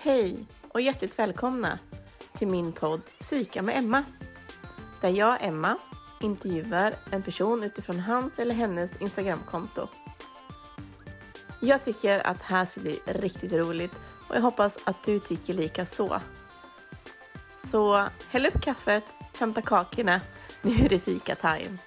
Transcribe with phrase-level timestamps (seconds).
[0.00, 1.78] Hej och hjärtligt välkomna
[2.32, 4.04] till min podd Fika med Emma.
[5.00, 5.78] Där jag, Emma,
[6.20, 9.88] intervjuar en person utifrån hans eller hennes Instagramkonto.
[11.60, 13.92] Jag tycker att det här ska bli riktigt roligt
[14.28, 16.20] och jag hoppas att du tycker lika så.
[17.58, 19.04] Så häll upp kaffet,
[19.38, 20.20] hämta kakorna,
[20.62, 21.78] nu är det fika-time.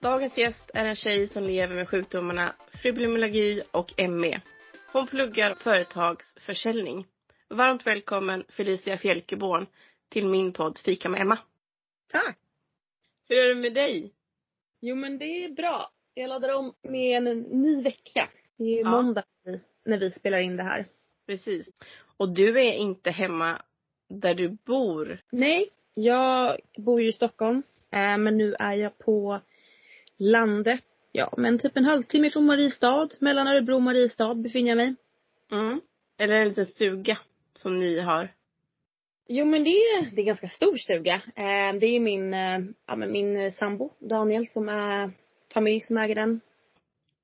[0.00, 2.52] Dagens gäst är en tjej som lever med sjukdomarna
[2.88, 4.40] fibromyalgi och ME.
[4.92, 7.06] Hon pluggar företagsförsäljning.
[7.48, 9.66] Varmt välkommen Felicia Fjälkeborn
[10.08, 11.38] till min podd Fika med Emma.
[12.12, 12.38] Tack!
[13.28, 14.12] Hur är det med dig?
[14.80, 15.90] Jo men det är bra.
[16.14, 18.28] Jag laddar om med en ny vecka.
[18.56, 18.90] Det är Ja.
[18.90, 19.24] måndag
[19.84, 20.84] när vi spelar in det här.
[21.26, 21.68] Precis.
[22.16, 23.62] Och du är inte hemma
[24.08, 25.18] där du bor.
[25.30, 27.62] Nej, jag bor ju i Stockholm.
[27.90, 29.40] eh, Men nu är jag på
[30.18, 30.84] landet.
[31.16, 33.08] Ja, men typ en halvtimme från Mariestad.
[33.18, 34.94] Mellan Örebro och Mariestad befinner jag mig.
[35.52, 35.80] Mm.
[36.18, 37.18] Eller en liten stuga
[37.54, 38.28] som ni har.
[39.28, 41.14] Jo men det är, det är en ganska stor stuga.
[41.14, 45.10] Eh, Det är min, eh, ja, men min sambo Daniel som är
[45.52, 46.40] familj som äger den.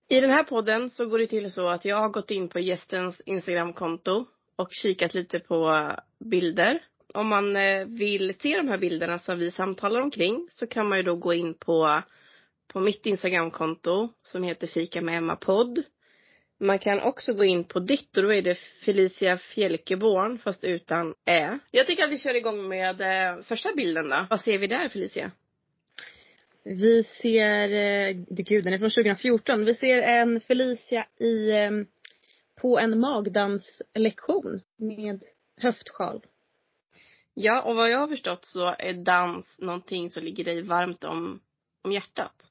[0.09, 2.59] I den här podden så går det till så att jag har gått in på
[2.61, 6.83] gästens Instagramkonto och kikat lite på bilder.
[7.15, 10.99] Om man eh, vill se de här bilderna som vi samtalar omkring så kan man
[10.99, 12.03] ju då gå in på,
[12.73, 15.83] på mitt Instagramkonto som heter Fika med Emma podd.
[16.61, 21.15] Man kan också gå in på ditt och då är det Felicia Fjälkeborn fast utan
[21.25, 21.59] ä.
[21.71, 24.27] Jag tycker att vi kör igång med eh, första bilden då.
[24.31, 25.31] Vad ser vi där Felicia?
[26.65, 29.65] Vi ser, eh, gud den är från 2014.
[29.65, 31.71] Vi ser en Felicia i, eh,
[32.61, 35.23] på en magdanslektion med
[35.57, 36.27] höftsjal.
[37.35, 41.41] Ja, och vad jag har förstått så är dans någonting som ligger dig varmt om,
[41.83, 42.50] om hjärtat.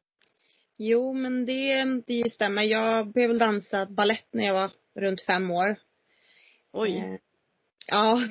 [0.81, 2.63] Jo men det, det stämmer.
[2.63, 5.75] Jag började väl dansa ballett när jag var runt fem år.
[6.71, 6.97] Oj.
[6.97, 7.19] Eh,
[7.87, 8.23] ja,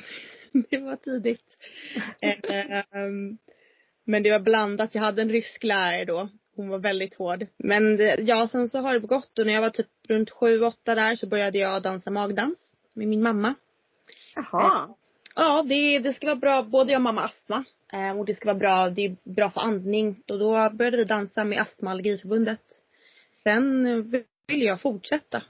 [0.71, 1.57] det var tidigt.
[2.21, 2.83] Eh,
[4.05, 4.95] men det var blandat.
[4.95, 6.29] Jag hade en rysk lärare då.
[6.57, 7.47] Hon var väldigt hård.
[7.57, 10.61] Men det, ja, sen så har det gått och när jag var typ runt sju,
[10.61, 12.59] åtta där så började jag dansa magdans
[12.93, 13.55] med min mamma.
[14.35, 14.89] Jaha.
[15.35, 16.63] Ja, det, det ska vara bra.
[16.63, 17.65] Både jag och mamma astma.
[17.93, 20.23] Eh, och det ska vara bra, det är bra för andning.
[20.29, 22.63] Och då började vi dansa med Astma och allergiförbundet.
[23.43, 25.43] Sen eh, ville jag fortsätta.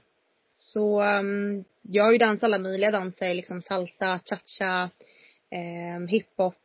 [0.51, 4.89] Så um, jag har ju dansat alla möjliga danser, liksom salsa, cha-cha,
[5.97, 6.55] um, hiphop,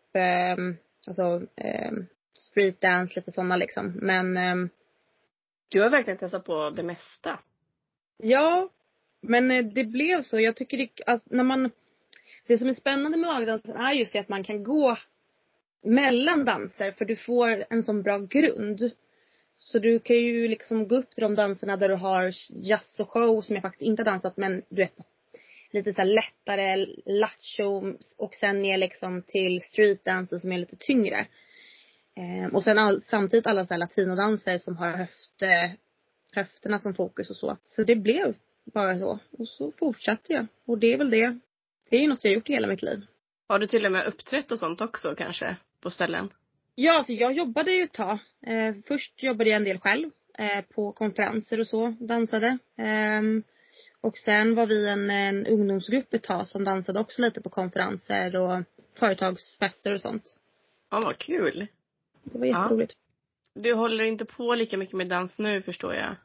[0.57, 0.77] um,
[1.07, 2.07] alltså um,
[2.39, 3.93] streetdance, lite sådana liksom.
[4.03, 4.71] Men ehm,
[5.69, 7.39] Du har verkligen testat på det mesta.
[8.17, 8.69] Ja,
[9.21, 10.41] men eh, det blev så.
[10.41, 11.71] Jag tycker det, alltså, när man,
[12.47, 14.97] det som är spännande med magdansen är just det att man kan gå
[15.85, 18.91] mellan danser för du får en sån bra grund.
[19.57, 23.11] Så du kan ju liksom gå upp till de danserna där du har jazz och
[23.11, 24.95] show som jag faktiskt inte har dansat men du vet
[25.71, 31.27] lite så här lättare lattjo och sen ner liksom till streetdanser som är lite tyngre.
[32.17, 35.43] Eh, och sen all, samtidigt alla så här latinodanser som har höft,
[36.33, 37.57] höfterna som fokus och så.
[37.65, 38.35] Så det blev
[38.65, 39.19] bara så.
[39.31, 40.47] Och så fortsatte jag.
[40.65, 41.39] Och det är väl det.
[41.91, 43.07] Det är ju något jag har gjort i hela mitt liv.
[43.49, 45.57] Har du till och med uppträtt och sånt också kanske?
[45.85, 46.33] På ställen?
[46.75, 48.19] Ja, alltså jag jobbade ju ett tag.
[48.47, 50.11] Eh, först jobbade jag en del själv.
[50.39, 51.95] Eh, på konferenser och så.
[52.01, 52.59] Dansade.
[52.79, 53.43] Ehm,
[54.01, 58.37] och sen var vi en, en ungdomsgrupp ett tag som dansade också lite på konferenser
[58.37, 58.63] och
[58.99, 60.37] företagsfester och sånt.
[60.91, 61.67] Ja, vad kul.
[62.25, 62.93] Det var jätteroligt.
[63.55, 66.17] Du håller inte på lika mycket med dans nu förstår jag.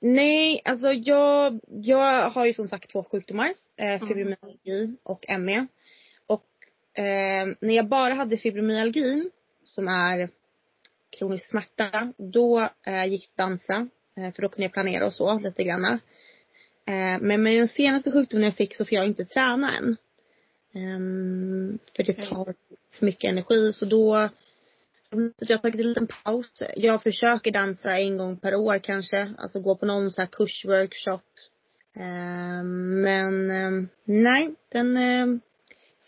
[0.00, 3.54] Nej, alltså jag, jag har ju som sagt två sjukdomar.
[3.76, 4.08] Eh, Mm.
[4.08, 5.66] fibromyalgi och ME.
[6.94, 9.30] Eh, när jag bara hade fibromyalgi,
[9.64, 10.28] som är
[11.18, 13.88] kronisk smärta, då eh, gick det dansa.
[14.16, 15.84] Eh, för då kunde jag planera och så lite grann.
[15.84, 19.96] Eh, men med den senaste sjukdomen jag fick så får jag inte träna än.
[20.74, 22.54] Ehm, för det tar
[22.92, 24.28] för mycket energi så då
[25.10, 26.46] så jag har tagit en liten paus.
[26.76, 29.34] Jag försöker dansa en gång per år kanske.
[29.38, 31.22] Alltså gå på någon så här kursworkshop.
[31.96, 34.96] Ehm, men ehm, nej, den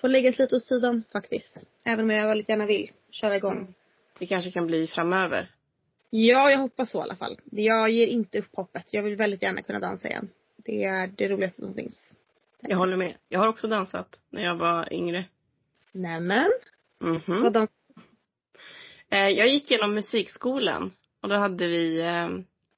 [0.07, 1.57] får läggas lite åt sidan faktiskt.
[1.85, 3.57] Även om jag väldigt gärna vill köra igång.
[3.59, 3.75] Mm.
[4.19, 5.51] Det kanske kan bli framöver.
[6.11, 7.41] Ja, jag hoppas så i alla fall.
[7.45, 8.87] Jag ger inte upp hoppet.
[8.91, 10.29] Jag vill väldigt gärna kunna dansa igen.
[10.57, 12.13] Det är det roligaste som finns.
[12.63, 13.17] Jag håller med.
[13.29, 15.25] Jag har också dansat när jag var yngre.
[15.93, 16.51] Nämen.
[17.01, 17.43] Mhm.
[17.43, 17.71] Vad dans-
[19.11, 20.93] Eh, Jag gick genom musikskolan
[21.23, 22.29] och då hade vi, eh,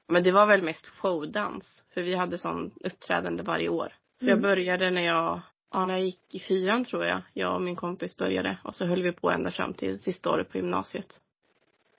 [0.09, 1.83] men det var väl mest showdans.
[1.95, 3.93] För vi hade sån uppträdande varje år.
[4.21, 4.43] Så jag Mm.
[4.43, 5.41] började när jag,
[5.73, 7.23] ja när jag gick i fyran tror jag.
[7.35, 10.49] Jag och min kompis började och så höll vi på ända fram till sista året
[10.51, 11.21] på gymnasiet.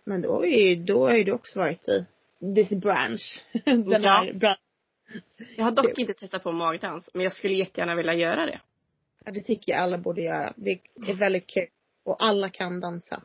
[0.04, 2.06] Men då, är ju, då har ju du också varit i
[2.56, 3.46] this branch.
[3.66, 3.98] Den Ja.
[4.12, 4.64] här branschen.
[5.58, 8.62] Jag har dock inte testat på magdans, men jag skulle jättegärna vilja göra det.
[9.26, 10.54] Ja, det tycker jag alla borde göra.
[10.56, 10.72] Det
[11.08, 11.68] är väldigt kul.
[12.04, 13.22] Och alla kan dansa.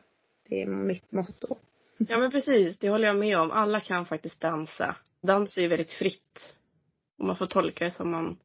[0.49, 1.57] Det är mitt motto.
[1.97, 3.51] Ja men precis, det håller jag med om.
[3.51, 4.95] Alla kan faktiskt dansa.
[5.21, 6.55] Dans är ju väldigt fritt.
[7.17, 8.37] Och man får tolka det som man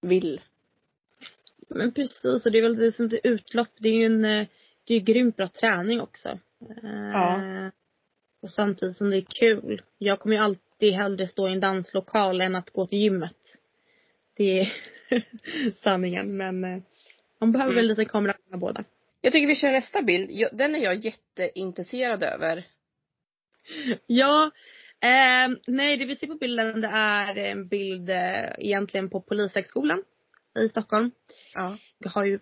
[0.00, 0.40] vill.
[1.68, 3.68] Men precis, och det är väl det som är utlopp.
[3.78, 4.46] Det är ju en, eh,
[4.86, 6.38] det är ju grymt bra träning också.
[7.12, 7.36] Ja.
[7.36, 7.68] Eh,
[8.42, 9.82] Och samtidigt som det är kul.
[9.98, 13.58] Jag kommer ju alltid hellre stå i en danslokal än att gå till gymmet.
[14.36, 14.72] Det är
[15.82, 16.82] sanningen, men eh,
[17.40, 17.86] man behöver Mm.
[17.86, 18.18] väl lite
[18.52, 18.84] av båda.
[19.20, 20.48] Jag tycker vi kör nästa bild.
[20.52, 22.66] Den är jag jätteintresserad över.
[24.06, 24.50] Ja,
[25.00, 30.02] eh, nej det vi ser på bilden det är en bild eh, egentligen på Polishögskolan
[30.58, 31.10] i Stockholm.
[31.54, 31.76] Ja.
[31.98, 32.38] Jag har ju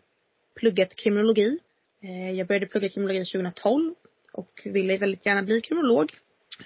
[0.54, 1.58] pluggat kriminologi.
[2.02, 3.94] Eh, jag började plugga kriminologi 2012
[4.32, 6.12] och ville väldigt gärna bli kriminolog.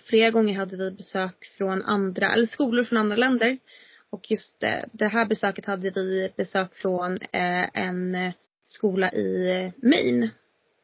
[0.05, 3.59] Flera gånger hade vi besök från andra, eller skolor från andra länder.
[4.11, 4.61] Och just
[4.93, 8.33] det här besöket hade vi besök från eh, en
[8.65, 10.31] skola i Maine.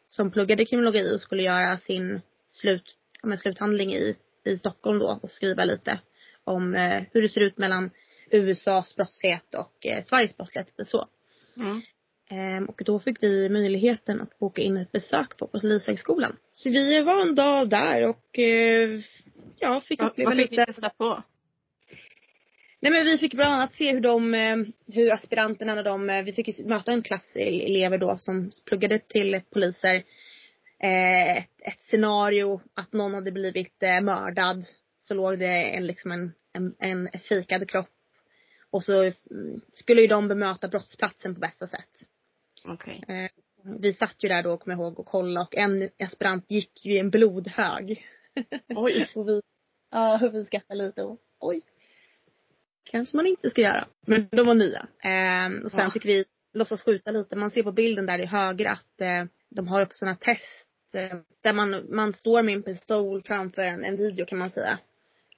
[0.09, 5.31] Som pluggade kriminologi och skulle göra sin slut, men sluthandling i, i Stockholm då och
[5.31, 6.01] skriva lite
[6.45, 7.91] om eh, hur det ser ut mellan
[8.33, 10.69] USAs brottslighet och eh, Sveriges brottslighet.
[10.69, 11.09] lite Så.
[11.57, 11.83] Mm.
[12.33, 16.37] Ehm, och då fick vi möjligheten att boka in ett besök på Polishögskolan.
[16.51, 19.01] Så vi var en dag där och eh,
[19.59, 20.61] ja, fick uppleva vad fick lite.
[20.61, 21.23] ni testa på?
[22.81, 24.57] Nej men vi fick bland annat se hur de, eh,
[24.95, 28.99] hur aspiranterna när de, eh, vi fick ju möta en klass elever då som pluggade
[28.99, 29.95] till poliser.
[30.83, 34.65] Eh, ett, ett scenario att någon hade blivit mördad.
[35.01, 37.92] Så låg det en, liksom en, en, en fikad kropp.
[38.73, 42.09] Och så mm, skulle ju de bemöta brottsplatsen på bästa sätt.
[42.65, 43.05] Okej.
[43.09, 43.31] Eh,
[43.81, 46.95] vi satt ju där då, kommer jag ihåg, och kollade och en aspirant gick ju
[46.95, 48.07] i en blodhög.
[48.69, 49.11] Oj.
[49.17, 49.43] och vi,
[49.91, 51.61] ja, vi skrattade lite och oj.
[52.91, 53.89] Kanske man inte ska göra.
[54.07, 54.87] Men de var nya.
[55.05, 55.91] Eh, och sen Ja.
[55.91, 57.37] fick vi låtsas skjuta lite.
[57.37, 61.19] Man ser på bilden där i höger att eh, de har också sådana test eh,
[61.41, 64.79] där man, man står med en pistol framför en, en video kan man säga.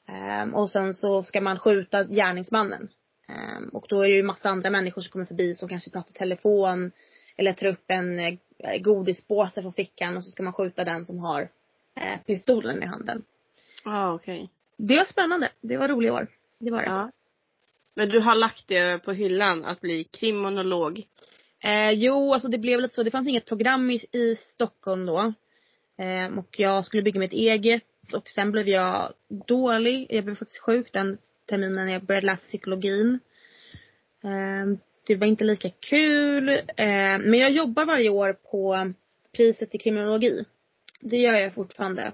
[0.08, 2.88] Eh, och sen så ska man skjuta gärningsmannen.
[3.28, 6.12] Eh, och då är det ju massa andra människor som kommer förbi som kanske pratar
[6.12, 6.92] telefon
[7.36, 8.36] eller tar upp en eh,
[8.80, 11.42] godispåse från fickan och så ska man skjuta den som har
[11.94, 13.24] eh, pistolen i handen.
[13.84, 14.50] Ja, okej.
[14.76, 15.48] Det var spännande.
[15.60, 16.26] Det var roliga år.
[16.58, 16.86] Det var det.
[16.86, 17.10] Ja.
[17.94, 21.02] Men du har lagt det på hyllan att bli kriminolog?
[21.60, 23.02] Eh, jo, alltså det blev lite så.
[23.02, 25.32] Det fanns inget program i, i Stockholm då.
[25.96, 27.82] Eh, och jag skulle bygga mitt eget.
[28.12, 30.06] Och sen blev jag dålig.
[30.10, 33.20] Jag blev faktiskt sjuk den terminen jag började läsa psykologin.
[34.24, 36.48] Eh, det var inte lika kul.
[36.48, 38.92] Eh, men jag jobbar varje år på
[39.32, 40.44] priset i kriminologi.
[41.00, 42.12] Det gör jag fortfarande.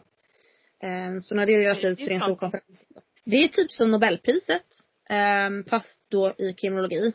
[0.82, 2.88] Eh, så när det delas ut så är det en stor konferens.
[3.24, 4.66] Det är typ som Nobelpriset.
[5.10, 7.12] Eh, fast då i kriminologi.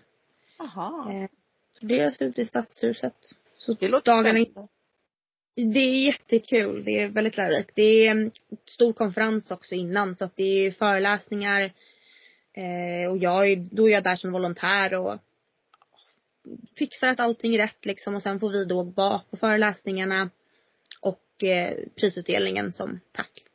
[0.57, 1.27] Jaha.
[1.79, 3.15] Så det är slut i Stadshuset.
[3.57, 4.71] Så Det låter dagarna spännande.
[5.55, 6.83] Det är jättekul.
[6.85, 7.71] Det är väldigt lärorikt.
[7.75, 8.31] Det är en
[8.65, 11.71] stor konferens också innan så att det är föreläsningar.
[12.57, 15.17] Eh, och jag då är jag där som volontär och
[16.75, 20.29] fixar att allting är rätt liksom och sen får vi då vara på föreläsningarna
[21.01, 23.45] och eh, prisutdelningen som tack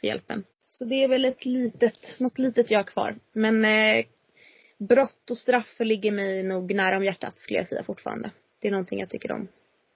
[0.00, 0.44] för hjälpen.
[0.66, 3.18] Så det är väl ett litet, något litet jag kvar.
[3.32, 4.04] Men eh,
[4.78, 8.30] brott och straff ligger mig nog nära om hjärtat skulle jag säga fortfarande.
[8.60, 9.48] Det är någonting jag tycker om.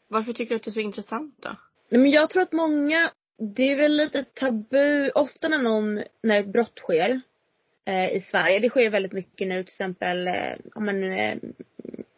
[0.08, 1.56] Varför tycker du att det är så intressant då?
[1.88, 6.40] Nej, men jag tror att många, det är väl lite tabu, ofta när någon, när
[6.40, 7.20] ett brott sker
[8.12, 11.36] i Sverige, det sker väldigt mycket nu till exempel, eh, ja, men, eh,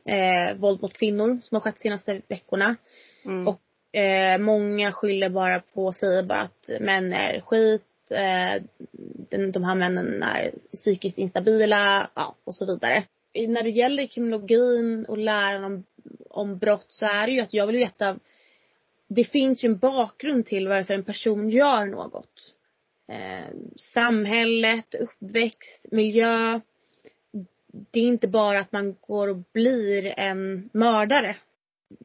[0.05, 2.77] eh, våld mot kvinnor som har skett de senaste veckorna.
[3.25, 3.49] Mm.
[3.49, 8.63] Och eh, många skyller bara på, säger bara att män är skit, eh,
[9.31, 13.05] den, de här männen är psykiskt instabila, ja och så vidare.
[13.49, 15.85] När det gäller kriminologin och läran om,
[16.31, 18.19] om brott så är det ju att jag vill veta
[19.09, 22.55] det finns ju en bakgrund till varför en person gör något.
[23.09, 23.47] Eh,
[23.95, 26.61] samhället, uppväxt, miljö.
[27.91, 31.37] Det är inte bara att man går och blir en mördare.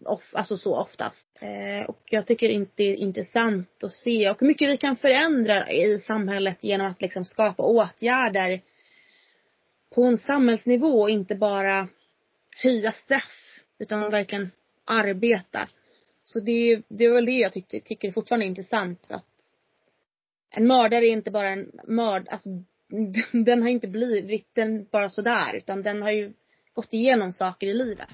[0.06, 1.28] Of, alltså så oftast.
[1.40, 4.96] Eh, och jag tycker inte det är intressant att se och hur mycket vi kan
[4.96, 8.62] förändra i samhället genom att liksom skapa åtgärder
[9.96, 11.88] på en samhällsnivå och inte bara
[12.64, 13.60] höja straff.
[13.80, 14.52] Utan verkligen
[14.86, 15.70] arbeta.
[16.24, 19.06] Så det, det är väl det jag tyckte, tycker fortfarande är intressant.
[19.12, 19.26] Att
[20.52, 22.50] en mördare är inte bara en mörd, alltså
[22.90, 23.14] den,
[23.46, 26.34] den har inte blivit den bara sådär utan den har ju
[26.74, 28.10] gått igenom saker i livet.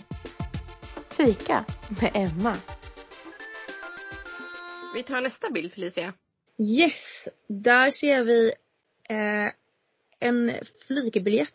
[1.09, 1.65] Fika
[2.01, 2.55] med Emma.
[4.95, 6.13] Vi tar nästa bild Felicia.
[6.57, 8.53] Yes, där ser vi
[9.09, 9.51] eh,
[10.19, 10.53] en
[10.87, 11.49] flygbiljett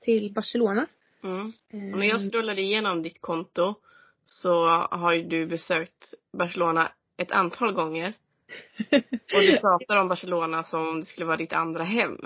[0.00, 0.86] till Barcelona.
[1.22, 1.52] Mm.
[1.92, 3.74] Och när jag scrollade igenom ditt konto
[4.24, 8.14] så har ju du besökt Barcelona ett antal gånger.
[9.34, 12.18] Och du pratar om Barcelona som om det skulle vara ditt andra hem.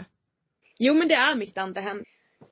[0.79, 2.05] Jo men det är mitt andra hem.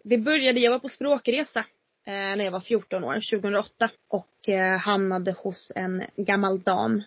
[0.02, 1.60] Det började, jag var på språkresa
[2.06, 3.90] eh, när jag var 14 år, 2008.
[4.08, 7.02] Och eh, hamnade hos en gammal dam.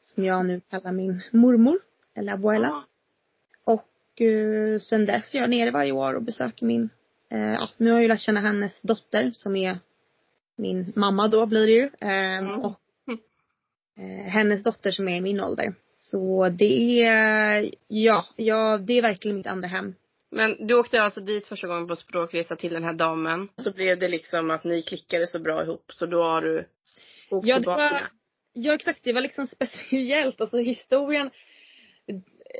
[0.00, 1.80] Som jag nu kallar min mormor.
[2.14, 2.84] Eller abuela.
[3.64, 6.88] Och eh, sen dess är jag nere varje år och besöker min,
[7.30, 9.78] eh, ja nu har jag ju lärt känna hennes dotter som är
[10.56, 11.90] min mamma då blir det ju.
[12.00, 12.50] Mm.
[12.50, 12.80] Och
[13.98, 15.74] eh, hennes dotter som är i min ålder.
[16.10, 19.94] Så det är, ja, ja, det är verkligen mitt andra hem.
[20.30, 23.48] Men du åkte alltså dit första gången på språkresa till den här damen.
[23.56, 26.68] Så blev det liksom att ni klickade så bra ihop så då har du
[27.30, 27.92] åkt Ja, det tillbaka.
[27.92, 28.02] var,
[28.52, 30.40] ja exakt, det var liksom speciellt.
[30.40, 31.30] Alltså historien.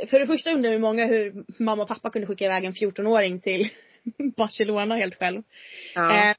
[0.07, 3.41] För det första undrar ju många hur mamma och pappa kunde skicka iväg en 14-åring
[3.41, 3.69] till
[4.37, 5.43] Barcelona helt själv.
[5.95, 6.31] Ja.
[6.31, 6.37] Eh,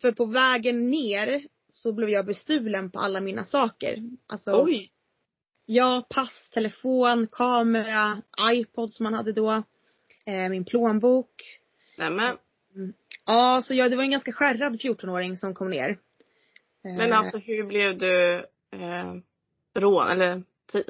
[0.00, 3.98] för på vägen ner så blev jag bestulen på alla mina saker.
[4.26, 4.90] Alltså, Oj!
[5.66, 9.62] Ja, pass, telefon, kamera, iPod som man hade då.
[10.26, 11.60] Eh, min plånbok.
[11.98, 12.36] Nämen.
[13.26, 15.88] Ja, så jag, det var en ganska skärrad 14-åring som kom ner.
[16.84, 18.34] Eh, Men alltså hur blev du
[18.72, 19.14] eh,
[19.74, 20.42] rån eller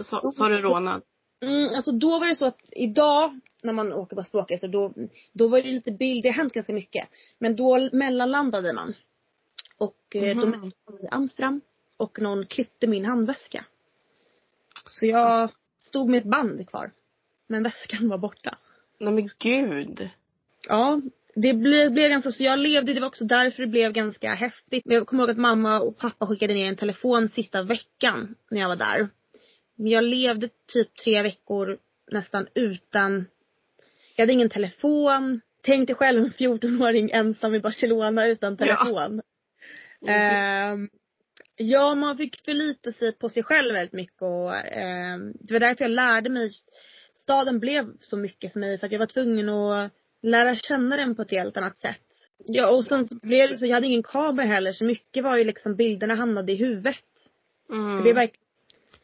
[0.03, 1.03] sa, sa du rånad?
[1.43, 4.93] Mm, alltså då var det så att idag när man åker på språkresa då,
[5.33, 7.09] då var det lite bild, det har hänt ganska mycket.
[7.39, 8.95] Men då mellanlandade man.
[9.79, 10.37] Och eh, då Mhm.
[10.39, 11.61] mellanlandade jag i Amsterdam.
[11.97, 13.65] Och någon klippte min handväska.
[14.87, 15.51] Så jag
[15.81, 16.93] stod med ett band kvar.
[17.47, 18.59] Men väskan var borta.
[19.01, 20.11] Nej men gud.
[20.69, 21.01] Ja,
[21.35, 22.45] det blev, blev ganska så.
[22.45, 24.85] Jag levde, det var också därför det blev ganska häftigt.
[24.85, 28.61] Men jag kommer ihåg att mamma och pappa skickade ner en telefon sista veckan när
[28.61, 29.09] jag var där.
[29.77, 31.79] Men jag levde typ tre veckor
[32.11, 33.27] nästan utan,
[34.17, 35.41] jag hade ingen telefon.
[35.63, 39.23] Tänk dig själv en 14-åring ensam i Barcelona utan telefon.
[40.07, 40.89] Ehm,
[41.57, 45.85] ja, man fick förlita sig på sig själv väldigt mycket och ehm, det var därför
[45.85, 46.51] jag lärde mig.
[47.23, 49.93] Staden blev så mycket för mig för att jag var tvungen att
[50.23, 52.01] lära känna den på ett helt annat sätt.
[52.47, 55.37] Ja, och sen så blev det så, jag hade ingen kamera heller så mycket var
[55.37, 56.97] ju liksom bilderna hamnade i huvudet.
[57.71, 57.97] Mm.
[57.97, 58.45] Det blev verkligen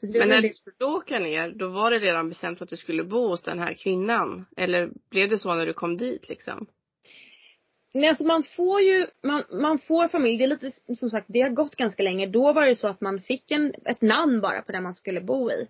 [0.00, 2.76] det blev Men när du skulle åka ner, då var det redan bestämt att du
[2.76, 4.46] skulle bo hos den här kvinnan?
[4.56, 6.66] Eller blev det så när du kom dit liksom?
[7.94, 10.38] Nej, alltså man får ju, man, man får familj.
[10.38, 12.26] Det är lite som sagt, det har gått ganska länge.
[12.26, 15.20] Då var det så att man fick en, ett namn bara på den man skulle
[15.20, 15.68] bo i.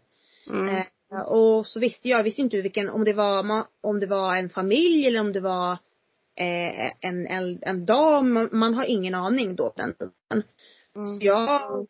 [0.48, 0.68] Mm.
[0.76, 4.36] Eh, och så visste jag, jag visste inte vilken, om det var, om det var
[4.36, 5.72] en familj eller om det var
[6.40, 8.32] eh, en, en, en dam.
[8.32, 10.12] Man, man har ingen aning då på den tiden.
[10.96, 11.06] Mm.
[11.06, 11.86] Så jag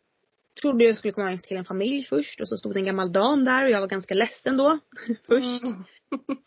[0.61, 3.45] trodde jag skulle komma till en familj först och så stod det en gammal dam
[3.45, 4.79] där och jag var ganska ledsen då.
[5.27, 5.63] först.
[5.63, 5.83] Mm.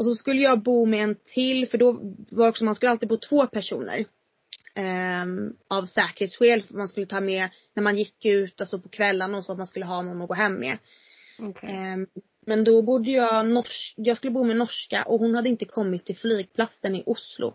[0.00, 3.08] Och så skulle jag bo med en till för då var också, man skulle alltid
[3.08, 4.04] bo två personer.
[4.74, 9.38] Ehm, av säkerhetsskäl, för man skulle ta med när man gick ut, alltså på kvällarna
[9.38, 10.78] och så, att man skulle ha någon att gå hem med.
[11.38, 11.70] Okej.
[11.70, 12.06] Ehm,
[12.46, 16.04] men då bodde jag nors- jag skulle bo med norska och hon hade inte kommit
[16.04, 17.54] till flygplatsen i Oslo.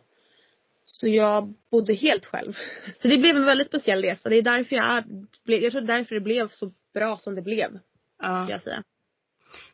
[0.86, 2.54] Så jag bodde helt själv.
[3.02, 4.30] Så det blev en väldigt speciell resa.
[4.30, 5.04] Det är därför jag
[5.46, 7.80] jag tror därför det blev så bra som det blev,
[8.20, 8.48] Ja.
[8.50, 8.84] jag säga.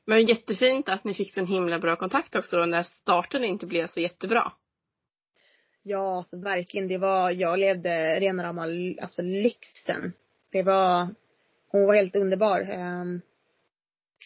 [0.05, 3.65] Men jättefint att ni fick så en himla bra kontakt också då när starten inte
[3.65, 4.53] blev så jättebra.
[5.83, 6.87] Ja, alltså verkligen.
[6.87, 8.67] Det var, jag levde rena rama
[9.01, 10.13] alltså lyxen.
[10.51, 11.07] Det var,
[11.67, 12.61] hon var helt underbar.
[12.61, 13.21] Ehm,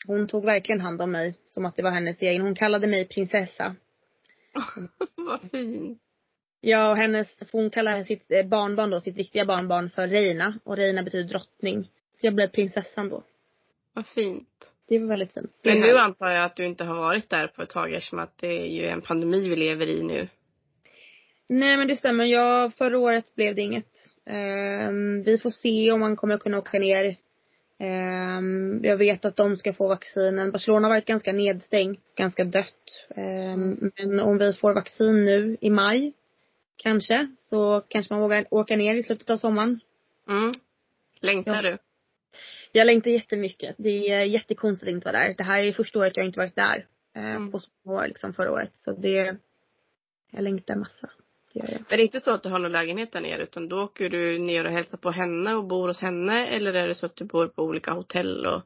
[0.07, 2.41] hon tog verkligen hand om mig som att det var hennes egen.
[2.41, 3.75] Hon kallade mig prinsessa.
[5.15, 6.01] Vad fint.
[6.61, 10.59] Ja, och hennes, hon kallade sitt eh, barnbarn då, sitt riktiga barnbarn för Reina.
[10.63, 11.91] Och Reina betyder drottning.
[12.13, 13.23] Så jag blev prinsessan då.
[13.93, 14.71] Vad fint.
[14.87, 15.51] Det var väldigt fint.
[15.63, 18.37] Men nu antar jag att du inte har varit där på ett tag eftersom att
[18.37, 20.27] det är ju en pandemi vi lever i nu.
[21.49, 22.25] Nej men det stämmer.
[22.25, 24.09] Jag, förra året blev det inget.
[24.25, 27.15] Ehm, vi får se om man kommer kunna åka ner.
[27.79, 30.51] Ehm, jag vet att de ska få vaccinen.
[30.51, 33.05] Barcelona har varit ganska nedstängt, ganska dött.
[33.15, 36.13] Ehm, men om vi får vaccin nu i maj,
[36.77, 39.79] kanske, så kanske man vågar åka ner i slutet av sommaren.
[40.29, 40.51] Mm.
[41.21, 41.61] Längtar Ja.
[41.61, 41.77] du?
[42.75, 43.75] Jag längtar jättemycket.
[43.77, 45.33] Det är jättekonstigt att inte vara där.
[45.37, 46.85] Det här är första året jag inte varit där.
[47.15, 47.51] Eh, Mm.
[47.51, 48.71] På år liksom förra året.
[48.75, 49.35] Så det,
[50.31, 51.09] jag längtar massa.
[51.53, 51.79] Det gör jag.
[51.89, 54.09] Men det är inte så att du har någon lägenhet där nere utan då åker
[54.09, 57.15] du ner och hälsar på henne och bor hos henne eller är det så att
[57.15, 58.61] du bor på olika hotell och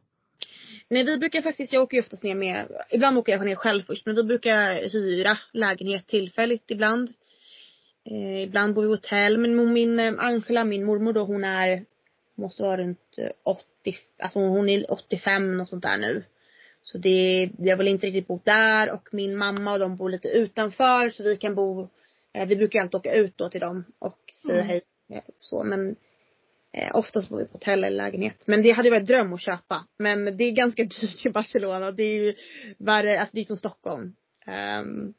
[0.88, 3.84] Nej vi brukar faktiskt, jag åker ju oftast ner med, ibland åker jag ner själv
[3.84, 7.10] först men vi brukar hyra lägenhet tillfälligt ibland.
[8.06, 11.86] Eh, ibland bor vi i hotell men min eh, Angela, min mormor då hon är,
[12.40, 13.64] måste vara runt eh, 80,
[14.20, 16.24] alltså hon är 85 och sånt där nu.
[16.82, 20.28] Så det, jag vill inte riktigt bo där och min mamma och de bor lite
[20.28, 21.90] utanför så vi kan bo
[22.34, 24.68] Eh, vi brukar alltid åka ut då till dem och säga Mm.
[24.68, 24.82] hej.
[25.10, 25.96] eh, Så men
[26.74, 28.48] eh, oftast bor vi på hotell eller lägenhet.
[28.48, 29.86] Men det hade ju varit dröm att köpa.
[29.98, 31.92] Men det är ganska dyrt i Barcelona.
[31.92, 32.36] Det är ju
[32.78, 34.16] värre, alltså det är som Stockholm.
[34.46, 35.14] Ehm,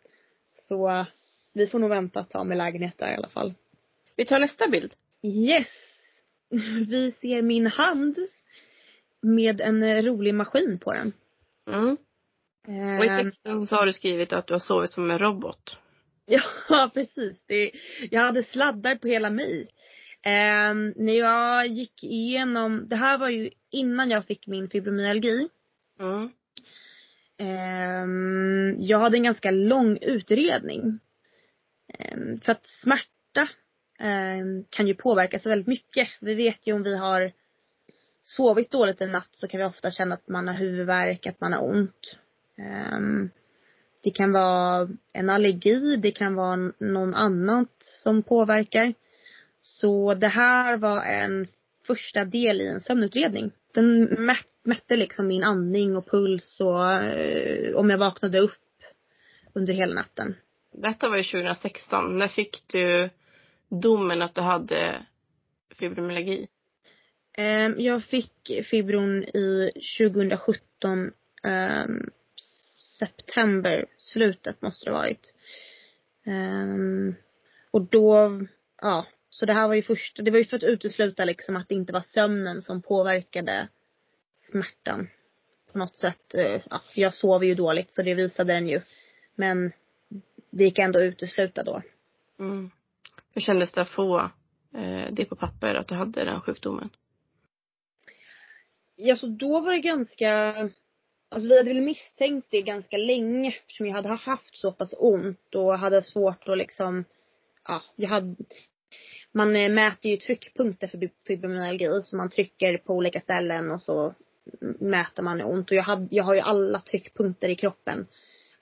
[0.69, 1.07] så
[1.53, 3.55] vi får nog vänta ett tag med lägenhet där i alla fall.
[4.17, 4.93] Vi tar nästa bild.
[5.23, 5.69] Yes!
[6.89, 8.17] Vi ser min hand
[9.23, 11.13] med en eh, rolig maskin på den.
[11.71, 11.97] Mm.
[12.99, 15.77] Och i Ehm, texten så har du skrivit att du har sovit som en robot.
[16.69, 17.45] Ja, precis.
[17.47, 17.71] Det,
[18.11, 19.69] jag hade sladdar på hela mig.
[20.23, 25.49] Ehm, när jag gick igenom, det här var ju innan jag fick min fibromyalgi.
[26.01, 26.31] Mm.
[27.39, 30.99] Ehm, jag hade en ganska lång utredning.
[31.99, 33.49] Ehm, för att smärta
[34.01, 36.09] Ehm, kan ju påverkas väldigt mycket.
[36.21, 37.33] Vi vet ju om vi har
[38.23, 41.53] sovit dåligt en natt så kan vi ofta känna att man har huvudvärk, att man
[41.53, 42.17] har ont.
[42.59, 43.31] Ehm,
[44.03, 48.95] det kan vara en allergi, det kan vara någon annat som påverkar.
[49.61, 51.47] Så det här var en
[51.87, 53.53] första del i en sömnutredning.
[53.75, 54.05] Den
[54.63, 58.53] mätte liksom min andning och puls och eh, om jag vaknade upp
[59.53, 60.37] under hela natten.
[60.73, 62.19] Detta var ju 2016.
[62.19, 63.11] När fick du
[63.71, 65.07] domen att du hade
[65.79, 66.49] fibromyalgi?
[67.33, 71.13] Ehm, jag fick fibron i 2017
[71.43, 72.11] ehm,
[72.99, 75.35] september, slutet måste det ha varit.
[76.27, 77.15] Ehm,
[77.71, 78.41] och då,
[78.83, 81.69] ja, så det här var ju först, det var ju för att utesluta liksom att
[81.69, 83.69] det inte var sömnen som påverkade
[84.51, 85.09] smärtan.
[85.73, 88.81] På något sätt, eh, ja, jag sov ju dåligt så det visade den ju.
[89.35, 89.73] Men
[90.51, 91.83] det gick ändå att utesluta då.
[92.39, 92.71] Mm.
[93.35, 94.19] Hur kändes det att få
[94.75, 96.91] eh, det på papper, att du hade den sjukdomen?
[98.97, 100.55] Ja, så då var det ganska,
[101.29, 105.55] alltså vi hade väl misstänkt det ganska länge eftersom jag hade haft så pass ont
[105.55, 107.05] och hade svårt att liksom,
[107.69, 108.37] ja, jag hade,
[109.33, 114.15] man eh, mäter ju tryckpunkter för fibromyalgi så man trycker på olika ställen och så
[114.81, 118.07] mäter man ont och jag, hade, jag har ju alla tryckpunkter i kroppen.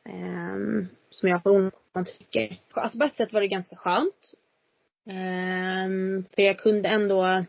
[0.04, 2.60] eh, som jag får ont om man trycker.
[2.70, 4.32] Alltså på ett sätt var det ganska skönt.
[5.08, 7.44] Ehm, för jag kunde ändå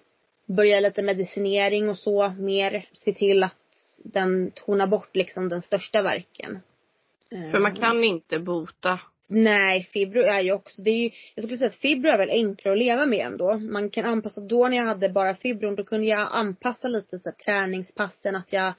[0.46, 2.86] börja lite medicinering och så mer.
[2.94, 3.56] Se till att
[4.04, 6.60] den tonar bort liksom den största verken.
[7.30, 9.00] För man Ehm, kan inte bota.
[9.28, 12.30] Nej, fibro är ju också, det är ju, jag skulle säga att fibro är väl
[12.30, 13.58] enklare att leva med ändå.
[13.58, 17.30] Man kan anpassa, då när jag hade bara fibron då kunde jag anpassa lite så
[17.30, 18.74] här, träningspassen att jag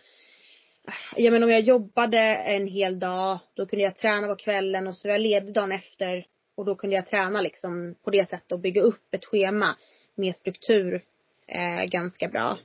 [1.17, 4.97] jag menar om jag jobbade en hel dag, då kunde jag träna på kvällen och
[4.97, 6.27] så var jag ledig dagen efter.
[6.61, 9.77] Och då kunde jag träna liksom på det sättet och bygga upp ett schema
[10.15, 11.03] med struktur
[11.47, 12.59] eh, ganska bra.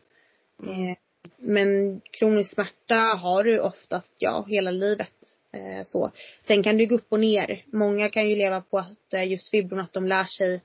[0.63, 0.97] Eh,
[1.37, 5.13] men kronisk smärta har du oftast, ja, hela livet.
[5.53, 6.11] Eh, så.
[6.47, 7.63] Sen kan det gå upp och ner.
[7.65, 10.61] Många kan ju leva på att eh, just fibron, att de lär sig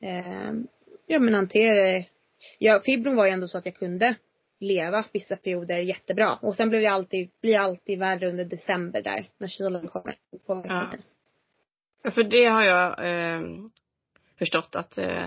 [0.00, 0.52] eh,
[1.06, 2.06] ja men hantera det.
[2.58, 4.14] Ja, fibron var ju ändå så att jag kunde
[4.58, 6.38] leva vissa perioder jättebra.
[6.42, 10.16] Och sen blev jag alltid, blir alltid värre under december där, när kylan kommer.
[10.46, 10.90] På Ja.
[12.02, 13.40] Ja, För det har jag eh,
[14.38, 15.26] förstått att eh,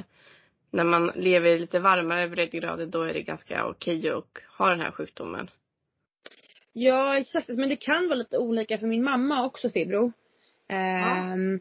[0.72, 4.26] när man lever i lite varmare breddgrader då är det ganska okej att
[4.58, 5.50] ha den här sjukdomen.
[6.74, 7.48] Ja, exakt.
[7.48, 10.12] Men det kan vara lite olika för min mamma också fibro.
[10.68, 11.60] Ehm,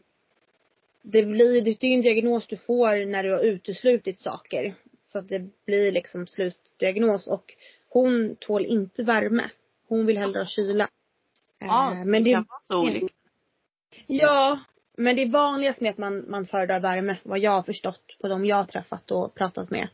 [1.01, 4.75] det blir, det är en diagnos du får när du har uteslutit saker.
[5.05, 7.53] Så att det blir liksom slutdiagnos och
[7.89, 9.49] hon tål inte värme.
[9.87, 10.87] Hon vill hellre ha kyla.
[11.61, 13.07] Ehm, men det det, kan vara så olika.
[14.07, 14.59] ja,
[14.97, 17.17] men det är vanligast med att man, man föredrar värme.
[17.23, 19.87] Vad jag har förstått på de jag har träffat och pratat med.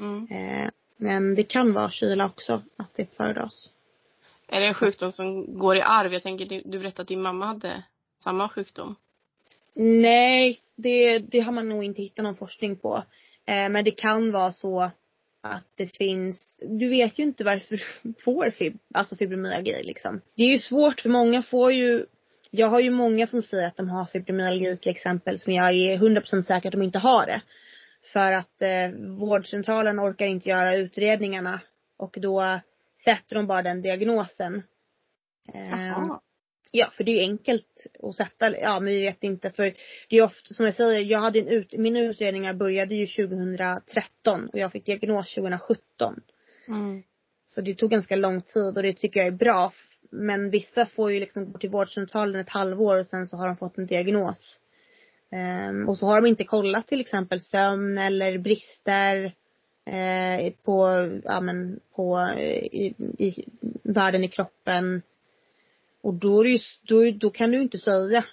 [0.00, 0.28] Mm.
[0.30, 3.70] Ehm, men det kan vara kyla också, att det föredras.
[4.48, 6.12] Är det en sjukdom som går i arv?
[6.12, 7.82] Jag tänker, du, du berättade att din mamma hade
[8.22, 8.96] samma sjukdom.
[9.74, 13.02] Nej, det, det har man nog inte hittat någon forskning på.
[13.46, 14.90] Eh, men det kan vara så
[15.40, 20.20] att det finns, du vet ju inte varför du får fib, alltså fibromyalgi liksom.
[20.34, 22.06] Det är ju svårt för många får ju,
[22.56, 25.98] jag har ju många som säger att de har fibromyalgi till exempel som jag är
[25.98, 27.42] 100% säker att de inte har det.
[28.12, 31.60] För att eh, vårdcentralen orkar inte göra utredningarna
[31.96, 32.60] och då
[33.04, 34.62] sätter de bara den diagnosen.
[35.54, 36.20] Ehm, Jaha.
[36.72, 39.74] Ja, för det är ju enkelt att sätta, ja men vi vet inte för
[40.08, 44.48] det är ofta som jag säger, jag hade en ut, mina utredningar började ju 2013
[44.52, 46.20] och jag fick diagnos 2017.
[46.68, 47.02] Mm.
[47.46, 49.72] Så det tog ganska lång tid och det tycker jag är bra.
[50.10, 53.56] Men vissa får ju liksom gå till vårdcentralen ett halvår och sen så har de
[53.56, 54.58] fått en diagnos.
[55.32, 59.34] Ehm, och så har de inte kollat till exempel sömn eller brister
[59.86, 63.44] eh, på, ja men på, eh, i, i
[63.82, 65.02] värden i kroppen.
[66.00, 68.24] Och då, är det ju, då, då kan du inte säga.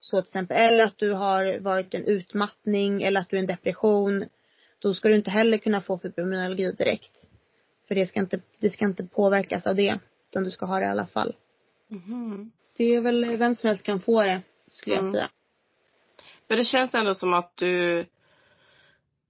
[0.00, 3.46] Så till exempel, eller att du har varit en utmattning eller att du är en
[3.46, 4.24] depression.
[4.78, 7.28] Då ska du inte heller kunna få fibromyalgi direkt.
[7.88, 9.98] För det ska inte, det ska inte påverkas av det.
[10.34, 11.34] Utan du ska ha det i alla fall.
[11.88, 12.52] Mhm.
[12.76, 14.42] Det är väl vem som helst kan få det,
[14.72, 15.06] skulle Mm.
[15.06, 15.28] jag säga.
[16.48, 18.06] Men det känns ändå som att du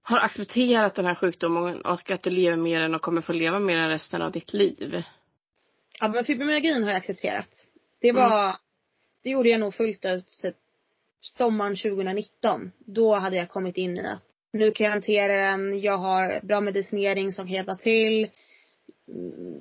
[0.01, 3.59] har accepterat den här sjukdomen och att du lever med den och kommer få leva
[3.59, 5.03] med den resten av ditt liv.
[5.99, 7.65] Ja men fibromyalgin har jag accepterat.
[8.01, 8.55] Det var,
[9.23, 10.55] det gjorde jag nog fullt ut typ
[11.21, 12.71] sommaren 2019.
[12.79, 14.21] Då hade jag kommit in i att
[14.53, 18.29] nu kan jag hantera den, jag har bra medicinering som kan hjälpa till.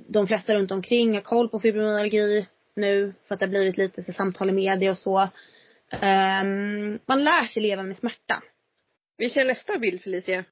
[0.09, 4.03] De flesta runt omkring har koll på fibromyalgi nu för att det har blivit lite
[4.03, 5.29] så samtal i media och så.
[6.01, 8.43] Ehm, man lär sig leva med smärta.
[9.17, 10.45] Vi kör nästa bild Felicia.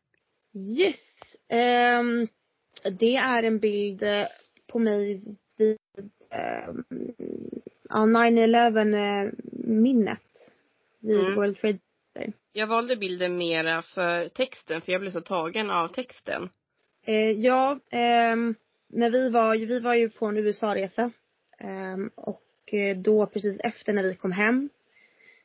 [0.79, 1.01] Yes.
[1.49, 2.29] Ehm,
[2.99, 4.27] det är en bild eh,
[4.67, 5.23] på mig
[5.59, 5.79] vid
[6.31, 6.85] ehm,
[7.89, 10.21] ja, 9-11 eh, minnet.
[11.01, 11.35] Vid Mm.
[11.35, 11.79] World Trade
[12.53, 16.51] Jag valde bilden mera för texten för jag blev så tagen av texten.
[17.07, 18.55] Eh, ja, ehm,
[18.93, 21.11] när vi var, vi var ju på en USA-resa.
[21.59, 24.69] Ehm, och eh, då precis efter när vi kom hem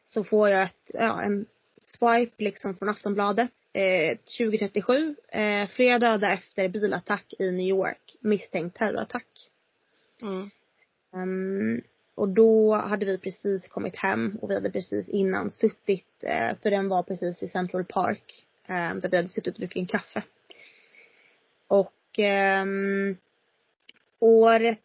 [0.05, 1.45] så får jag ett, ja, en
[1.79, 3.51] swipe liksom från Aftonbladet.
[3.73, 5.15] Eh, 2037.
[5.29, 8.15] Eh, flera döda efter bilattack i New York.
[8.19, 9.49] Misstänkt terrorattack.
[10.21, 10.49] Mm.
[11.13, 11.81] Ehm,
[12.15, 16.71] och då hade vi precis kommit hem och vi hade precis innan suttit, eh, för
[16.71, 18.43] den var precis i Central Park.
[18.69, 20.23] Um, där vi hade suttit och druckit en kaffe.
[21.67, 23.17] Och ehm,
[24.19, 24.79] året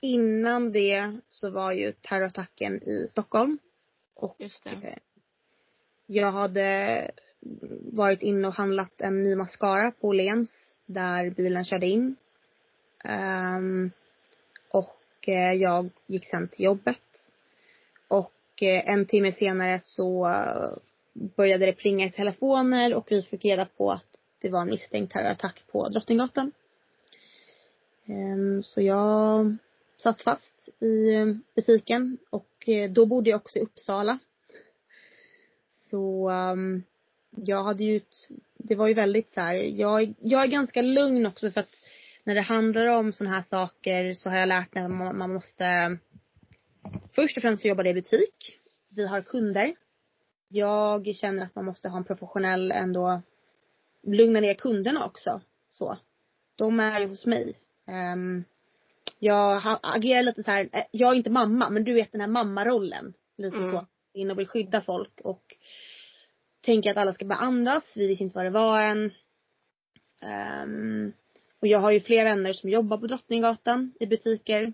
[0.00, 3.58] innan det så var ju terrorattacken i Stockholm.
[4.14, 4.94] Och eh,
[6.06, 7.10] jag hade
[7.92, 10.50] varit inne och handlat en ny mascara på Åhléns
[10.86, 12.16] där bilen körde in.
[13.04, 13.90] Ehm,
[14.70, 16.98] och eh, jag gick sen till jobbet.
[18.08, 20.28] Och eh, en timme senare så
[21.12, 24.06] började det plinga i telefoner och vi fick reda på att
[24.40, 26.52] det var en misstänkt terrorattack på Drottninggatan.
[28.06, 29.56] Ehm, så jag
[29.96, 34.18] satt fast i ehm, butiken och eh, då bodde jag också i Uppsala.
[35.90, 36.82] Så ehm,
[37.36, 41.26] jag hade ju, ett- det var ju väldigt så här, jag, jag är ganska lugn
[41.26, 41.76] också för att
[42.24, 45.32] när det handlar om sådana här saker så har jag lärt mig att man, man
[45.34, 45.98] måste
[47.12, 48.58] Först och främst så jobbar jag i butik.
[48.88, 49.76] Vi har kunder.
[50.48, 53.22] Jag känner att man måste ha en professionell ändå
[54.02, 55.40] lugna ner kunderna också.
[55.68, 55.98] Så.
[56.56, 57.54] De är ju hos mig.
[57.86, 58.44] Ehm,
[59.18, 62.28] jag agerar lite så här, eh, jag är inte mamma men du vet den här
[62.28, 63.14] mammarollen.
[63.38, 63.70] Lite Mm.
[63.70, 63.86] så.
[64.12, 65.56] In och vill skydda folk och
[66.60, 67.84] tänker att alla ska bara andas.
[67.94, 69.10] Vi visste inte vad det var än.
[70.22, 71.12] Ehm,
[71.60, 74.72] och jag har ju flera vänner som jobbar på Drottninggatan i butiker.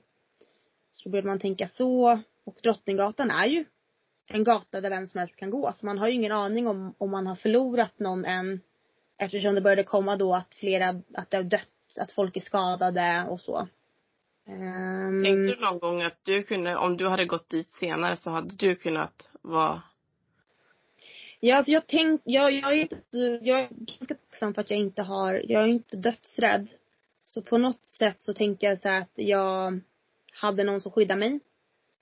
[0.90, 2.20] Så då började man tänka så.
[2.44, 3.64] Och Drottninggatan är ju
[4.30, 5.72] en gata där vem som helst kan gå.
[5.76, 8.60] Så man har ju ingen aning om, om man har förlorat någon än.
[9.18, 13.26] Eftersom det började komma då att flera, att det har dött, att folk är skadade
[13.28, 13.68] och så.
[14.46, 18.30] Ehm, Tänkte du någon gång att du kunde, om du hade gått dit senare så
[18.30, 19.82] hade du kunnat vara
[21.44, 22.96] Ja, alltså jag tänk, jag, jag är inte,
[23.42, 26.68] jag är ganska tacksam för att jag inte har, jag är inte dödsrädd.
[27.26, 29.80] Så på något sätt så tänker jag så att jag
[30.32, 31.40] hade någon som skyddade mig.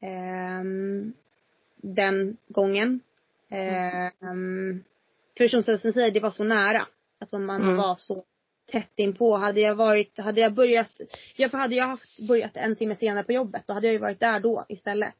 [0.01, 1.13] Ehm,
[1.77, 3.01] den gången.
[3.49, 4.85] Ehm,
[5.39, 6.87] för som säger, det var så nära.
[7.21, 7.77] Att man Mm.
[7.77, 8.25] var så
[8.71, 9.37] tätt inpå.
[9.37, 11.01] Hade jag varit, hade jag börjat,
[11.37, 13.99] ja för hade jag haft börjat en timme senare på jobbet då hade jag ju
[13.99, 15.15] varit där då istället.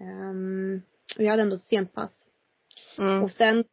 [0.00, 0.82] Ehm,
[1.16, 2.28] och jag hade ändå ett sent pass.
[2.98, 3.22] mm.
[3.22, 3.64] Och sen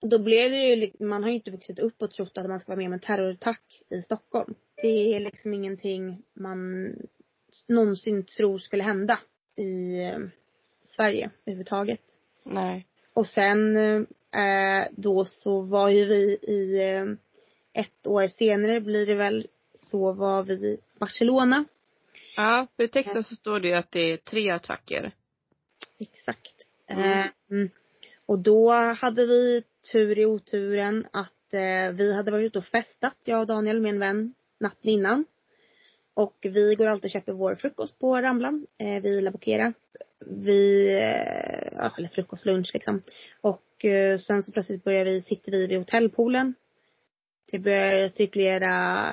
[0.00, 2.72] då blev det ju, man har ju inte vuxit upp och trott att man ska
[2.72, 4.54] vara med om en terrorattack i Stockholm.
[4.82, 6.92] Det är liksom ingenting man
[7.66, 9.18] någonsin tror skulle hända
[9.56, 10.18] i eh,
[10.96, 12.00] Sverige överhuvudtaget.
[12.44, 12.86] Nej.
[13.12, 17.04] Och sen eh, då så var ju vi i eh,
[17.78, 21.64] ett år senare blir det väl så var vi i Barcelona.
[22.36, 25.12] Ja, för i texten så står det ju att det är tre attacker.
[25.98, 26.54] Exakt.
[26.86, 27.28] Mm.
[27.50, 27.70] Eh,
[28.26, 29.62] och då hade vi
[29.92, 33.90] tur i oturen att eh, vi hade varit ute och festat, jag och Daniel med
[33.90, 35.24] en vän, natten innan.
[36.14, 39.72] Och vi går alltid och köper vår frukost på Ramblan, eh, vid La Boquera.
[40.26, 43.02] Vi, eh, eller frukost, lunch liksom.
[43.40, 46.54] Och eh, sen så plötsligt börjar vi, sitter vi vid hotellpoolen.
[47.50, 49.08] Det börjar cirkulera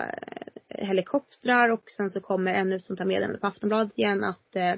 [0.70, 4.56] eh, helikoptrar och sen så kommer ännu ett sånt här meddelande på Aftonbladet igen att
[4.56, 4.72] eh,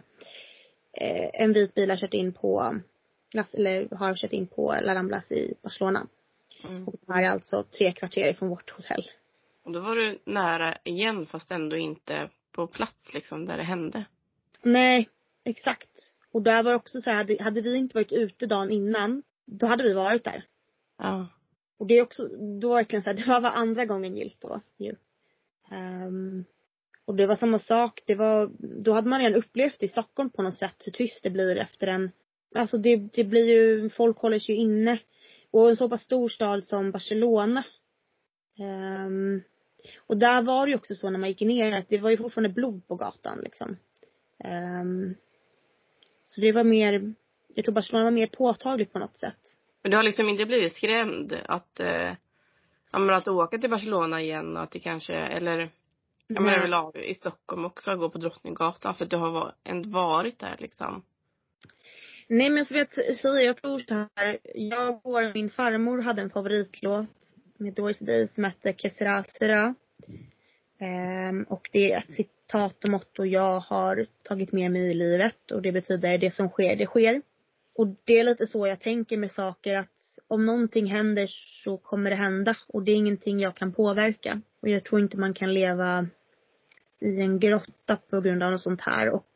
[0.94, 2.80] eh, en vit bil har kört in på,
[3.54, 6.08] eller har kört in på La Ramblas i Barcelona.
[6.70, 6.88] Mm.
[6.88, 9.04] Och det här är alltså tre kvarter från vårt hotell.
[9.64, 14.06] Och då var du nära igen fast ändå inte på plats liksom där det hände.
[14.62, 15.10] Nej,
[15.44, 15.90] exakt.
[16.32, 19.24] Och där var det också så här, hade, hade vi inte varit ute dagen innan,
[19.46, 20.46] då hade vi varit där.
[20.98, 21.28] Ja.
[21.78, 22.28] Och det är också,
[22.60, 24.96] då verkligen så här, det var, var andra gången gillt då ju.
[25.72, 26.46] Um,
[27.06, 30.42] och det var samma sak, det var, då hade man redan upplevt i Stockholm på
[30.42, 32.12] något sätt hur tyst det blir efter en,
[32.56, 35.00] alltså det, det blir ju, folk håller sig ju inne.
[35.52, 37.64] Och en så pass stor stad som Barcelona.
[38.60, 39.44] Um,
[40.08, 42.18] och där var det ju också så när man gick ner att det var ju
[42.18, 43.78] fortfarande blod på gatan liksom.
[44.82, 45.16] Um,
[46.26, 47.14] så det var mer,
[47.48, 49.58] jag tror Barcelona var mer påtagligt på något sätt.
[49.84, 52.14] Men du har liksom inte blivit skrämd att, eh,
[52.92, 55.60] ja men att åka till Barcelona igen och att det kanske, eller
[56.28, 56.56] ja men Nej.
[56.58, 60.56] överlag i Stockholm också, att gå på Drottninggatan för att du har ändå varit där
[60.60, 61.04] liksom.
[62.28, 64.38] Nej men som jag t- säger, jag tror så här.
[64.54, 67.10] Jag och min farmor hade en favoritlåt
[67.58, 69.76] med Doris Day som hette Que sera sera.
[70.80, 75.52] Ehm, och det är ett citat och motto jag har tagit med mig i livet
[75.52, 77.22] och det betyder det som sker, det sker.
[77.78, 81.28] Och det är lite så jag tänker med saker att om någonting händer
[81.64, 84.42] så kommer det hända och det är ingenting jag kan påverka.
[84.62, 86.08] Och jag tror inte man kan leva
[87.00, 89.32] i en grotta på grund av något sånt här och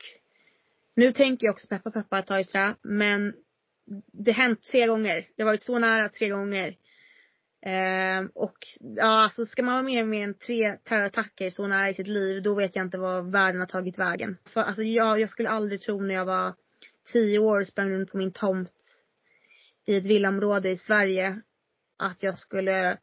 [0.96, 3.34] nu tänker jag också peppa peppa ta i trä, men
[4.12, 5.28] det har hänt tre gånger.
[5.36, 6.76] Det har varit så nära tre gånger.
[7.62, 11.94] Ehm, och ja, alltså ska man vara med med en tre terrorattacker så nära i
[11.94, 14.38] sitt liv, då vet jag inte vad världen har tagit vägen.
[14.46, 16.54] För alltså jag, jag skulle aldrig tro när jag var
[17.12, 18.72] tio år och sprang runt på min tomt
[19.86, 21.42] i ett villaområde i Sverige
[21.98, 22.98] att jag skulle,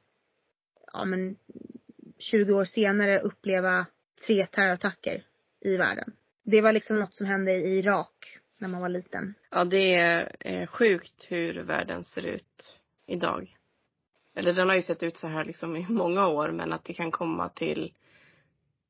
[0.93, 1.37] ja men
[2.19, 3.87] 20 år senare uppleva
[4.27, 5.25] tre terrorattacker
[5.61, 6.13] i världen.
[6.43, 9.35] Det var liksom något som hände i Irak när man var liten.
[9.51, 13.57] Ja det är eh, sjukt hur världen ser ut idag.
[14.35, 16.93] Eller den har ju sett ut så här liksom i många år men att det
[16.93, 17.93] kan komma till,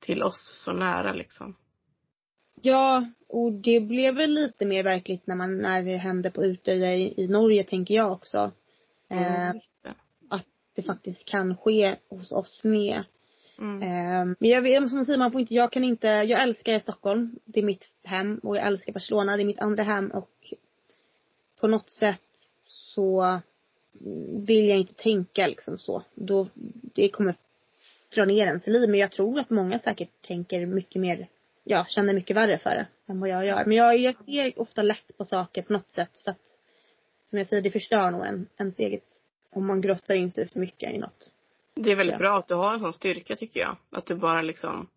[0.00, 1.56] till oss så nära liksom.
[2.62, 6.94] Ja, och det blev väl lite mer verkligt när man, när det hände på Utöja
[6.96, 8.52] i, i Norge tänker jag också.
[9.10, 9.94] Eh, Mm, just det.
[10.28, 13.04] att det faktiskt kan ske hos oss med.
[13.58, 13.82] Mm.
[13.82, 17.38] Eh, men jag vet, som säger, man får inte, jag kan inte, jag älskar Stockholm.
[17.44, 20.54] Det är mitt hem och jag älskar Barcelona, det är mitt andra hem och
[21.60, 22.20] på något sätt
[22.66, 23.40] så
[24.46, 26.02] vill jag inte tänka liksom så.
[26.14, 26.48] Då,
[26.94, 27.34] det kommer
[28.14, 28.88] dra ner ens liv.
[28.90, 31.28] Men jag tror att många säkert tänker mycket mer,
[31.68, 33.64] ja, känner mycket värre för det än vad jag gör.
[33.64, 36.40] Men jag, jag ser ofta lätt på saker på något sätt för att,
[37.24, 39.04] som jag säger, det förstör nog en, ens eget,
[39.50, 41.30] om man grottar in sig för mycket i något.
[41.74, 42.18] Det är väldigt Ja.
[42.18, 43.76] bra att du har en sån styrka tycker jag.
[43.90, 44.88] Att du bara liksom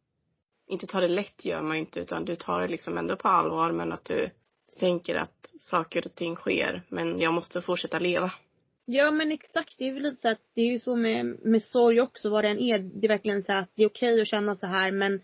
[0.67, 3.27] inte tar det lätt gör man ju inte utan du tar det liksom ändå på
[3.27, 4.29] allvar men att du
[4.79, 8.31] tänker att saker och ting sker men jag måste fortsätta leva.
[8.85, 11.63] Ja men exakt, det är väl lite så att det är ju så med, med
[11.63, 12.79] sorg också vad det än är.
[12.79, 15.21] Det är verkligen så att det är okej att känna så här men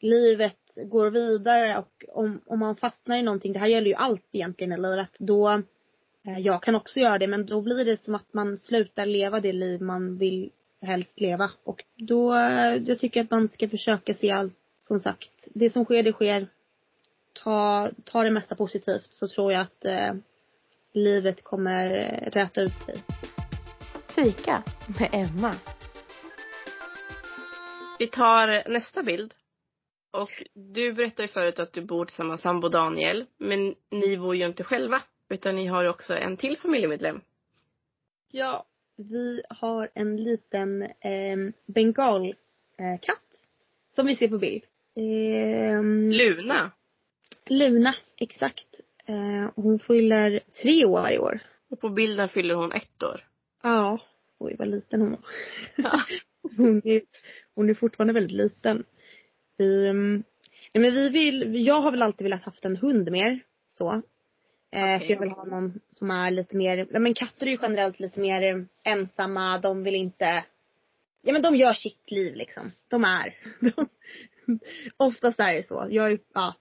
[0.00, 4.26] livet går vidare och om, om man fastnar i någonting, det här gäller ju allt
[4.32, 5.48] egentligen i livet, då
[6.26, 9.40] eh, jag kan också göra det men då blir det som att man slutar leva
[9.40, 11.50] det liv man vill helst leva.
[11.64, 15.84] Och då, eh, jag tycker att man ska försöka se allt, som sagt, det som
[15.84, 16.48] sker det sker.
[17.44, 20.12] Ta, ta det mesta positivt så tror jag att eh,
[20.92, 23.02] livet kommer eh, räta ut sig.
[24.08, 24.62] Fika
[25.00, 25.54] med Emma.
[27.98, 29.34] Vi tar nästa bild.
[30.10, 33.26] Och du berättade ju förut att du bor tillsammans med sambo Daniel.
[33.38, 35.02] Men ni bor ju inte själva.
[35.28, 37.20] Utan ni har också en till familjemedlem.
[38.30, 38.66] Ja,
[38.96, 42.36] vi har en liten eh, bengalkatt.
[42.78, 43.18] Eh,
[43.90, 44.62] som vi ser på bild.
[44.96, 46.70] Ehm, Luna.
[47.46, 48.80] Luna, exakt.
[49.06, 51.40] Eh, hon fyller tre år i år.
[51.70, 53.24] Och på bilden fyller hon ett år.
[53.62, 53.98] Ja.
[54.38, 55.20] Oj, vad liten hon var.
[55.76, 56.00] Ja.
[56.56, 57.02] hon, är,
[57.54, 58.84] hon är fortfarande väldigt liten.
[59.58, 60.24] Vi, mm,
[60.72, 63.40] nej men vi vill, jag har väl alltid velat haft en hund mer.
[63.68, 63.92] Så.
[64.72, 64.98] Eh, Okej.
[64.98, 68.00] För jag vill ha någon som är lite mer, ja men katter är ju generellt
[68.00, 70.44] lite mer eh, ensamma, de vill inte,
[71.22, 72.72] ja men de gör sitt liv liksom.
[72.88, 73.34] De är.
[73.60, 73.88] De,
[74.96, 75.86] oftast är det så.
[75.90, 76.54] Jag är, ja.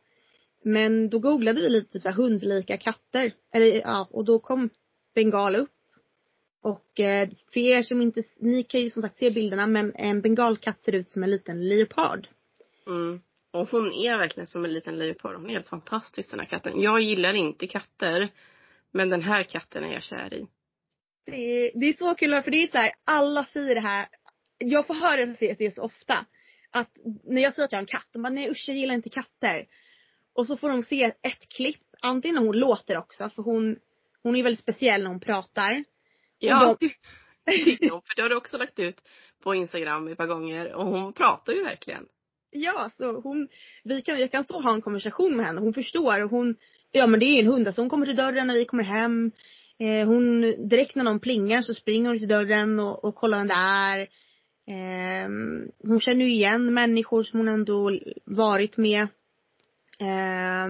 [0.64, 3.34] Men då googlade vi lite så här hundlika katter.
[3.54, 4.70] Eller ja, och då kom
[5.16, 5.72] bengal upp.
[6.62, 10.22] Och eh, för er som inte, ni kan ju som sagt se bilderna men en
[10.22, 12.28] bengalkatt ser ut som en liten leopard.
[12.88, 13.22] Mm.
[13.52, 15.36] Och hon är verkligen som en liten leopard.
[15.36, 16.82] Hon är helt fantastisk den här katten.
[16.82, 18.30] Jag gillar inte katter.
[18.92, 20.48] Men den här katten är jag kär i.
[21.26, 24.08] Det är, det är så kul för det är så här, alla säger det här.
[24.58, 26.26] Jag får höra det, det så ofta.
[26.72, 28.96] Att när jag säger att jag har en katt, de bara nej usch jag gillar
[28.96, 29.66] inte katter.
[30.34, 33.80] Och så får de se ett klipp, antingen när hon låter också för hon,
[34.24, 35.84] hon är väldigt speciell när hon pratar.
[36.40, 36.90] Ja, hon.
[38.02, 39.02] För det har du också lagt ut
[39.44, 40.74] på Instagram ett par gånger.
[40.74, 42.06] Och hon pratar ju verkligen.
[42.60, 43.48] Ja, så hon,
[43.84, 45.62] vi kan, jag kan stå och ha en konversation med henne.
[45.62, 46.56] Hon förstår och hon
[46.92, 49.32] Ja men det är en hund, alltså hon kommer till dörren när vi kommer hem.
[49.80, 53.48] Eh, hon, direkt när någon plingar så springer hon till dörren och, och kollar vem
[53.48, 54.00] det är.
[54.68, 55.30] Eh,
[55.84, 59.02] hon känner ju igen människor som hon ändå varit med.
[60.00, 60.68] Eh,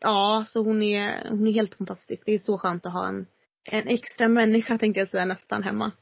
[0.00, 2.22] ja, så hon är, hon är helt fantastisk.
[2.26, 3.26] Det är så skönt att ha en,
[3.64, 5.92] en extra människa tänkte jag säga nästan hemma.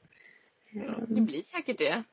[1.08, 2.04] Det blir säkert det.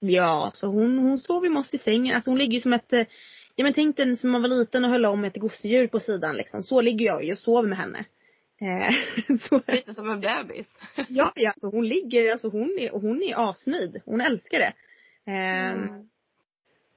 [0.00, 2.14] Ja, så hon, hon sover med oss i sängen.
[2.14, 3.06] Alltså hon ligger som ett, eh,
[3.54, 6.36] ja men tänk dig som man var liten och höll om ett gosedjur på sidan
[6.36, 6.62] liksom.
[6.62, 8.04] Så ligger jag ju och sover med henne.
[8.60, 8.94] Eh,
[9.48, 10.66] så, Lite som en bebis.
[11.08, 14.02] ja, ja, alltså hon ligger, alltså hon är, och hon är asnöjd.
[14.04, 14.72] Hon älskar det.
[15.32, 16.08] Eh, Mm.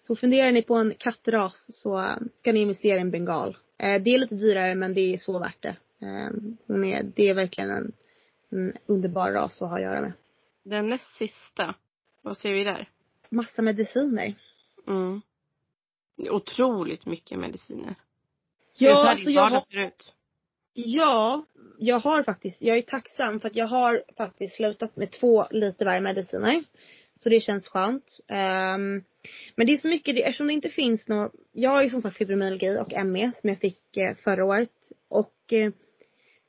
[0.08, 2.06] Så funderar ni på en kattras så
[2.38, 3.58] ska ni investera i en bengal.
[3.78, 5.76] Eh, det är lite dyrare men det är så värt det.
[6.02, 6.32] Eh,
[6.68, 7.92] hon är, det är verkligen en,
[8.52, 10.14] en underbar ras att ha att göra med.
[10.64, 11.76] Den näst sista.
[12.22, 12.90] Vad ser vi där?
[13.34, 14.36] Massa mediciner.
[14.88, 15.22] Mm.
[16.18, 17.96] Otroligt mycket mediciner.
[18.78, 20.16] Ja, så här alltså din jag vardag har, ser ut.
[20.74, 21.46] ja,
[21.78, 25.86] jag har faktiskt, jag är tacksam för att jag har faktiskt slutat med två lite
[25.86, 26.64] värre mediciner.
[27.14, 28.20] Så det känns skönt.
[28.28, 29.04] Ehm,
[29.56, 32.02] men det är så mycket, det, eftersom det inte finns något, jag har ju som
[32.02, 34.92] sagt fibromyalgi och ME som jag fick eh, förra året.
[35.10, 35.72] Och eh,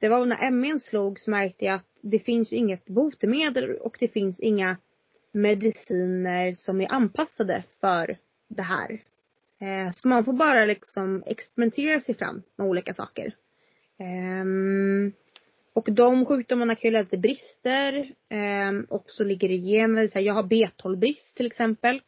[0.01, 4.09] det var när ME slog så märkte jag att det finns inget botemedel och det
[4.09, 4.77] finns inga
[5.35, 8.16] mediciner som är anpassade för
[8.49, 9.03] det här.
[9.61, 13.35] Eh, så man får bara liksom experimentera sig fram med olika saker.
[13.99, 15.12] Ehm,
[15.73, 18.14] och de sjukdomarna kan ju leda till brister.
[18.29, 20.09] Ehm, och så ligger det gener.
[20.09, 22.03] Så här, jag har B12-brist till exempel.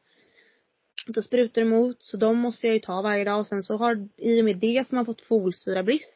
[1.07, 2.03] Då sprutar emot.
[2.03, 3.41] Så de måste jag ju ta varje dag.
[3.41, 6.16] Och sen så har i och med det som man fått folsyrabrist.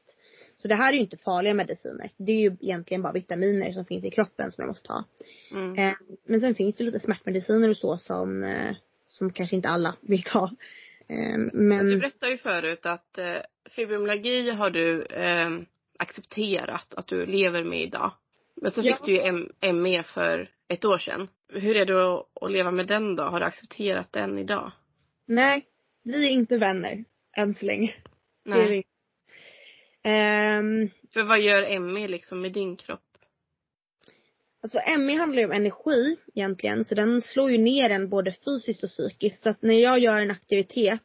[0.63, 2.11] Så det här är ju inte farliga mediciner.
[2.17, 5.05] Det är ju egentligen bara vitaminer som finns i kroppen som man måste ta.
[5.51, 5.75] Mm.
[5.75, 5.95] Eh,
[6.25, 8.75] men sen finns det lite smärtmediciner och så som, eh,
[9.09, 10.51] som kanske inte alla vill ta.
[11.09, 13.19] Eh, men Du berättade ju förut att
[13.71, 15.07] fibromyalgi har du
[15.99, 18.13] accepterat att du lever med idag.
[18.57, 18.97] Men så Ja.
[18.97, 21.29] fick du ju ME för ett år sedan.
[21.53, 23.23] Hur är det att, leva med den då?
[23.23, 24.73] Har du accepterat den idag?
[25.27, 25.67] nej,
[26.03, 27.05] vi är inte vänner
[27.37, 27.95] än så länge.
[28.45, 28.83] Det
[30.03, 33.01] Ehm, För vad gör ME liksom med din kropp?
[34.63, 36.85] Alltså ME handlar ju om energi egentligen.
[36.85, 39.43] Så den slår ju ner en både fysiskt och psykiskt.
[39.43, 41.03] Så att när jag gör en aktivitet.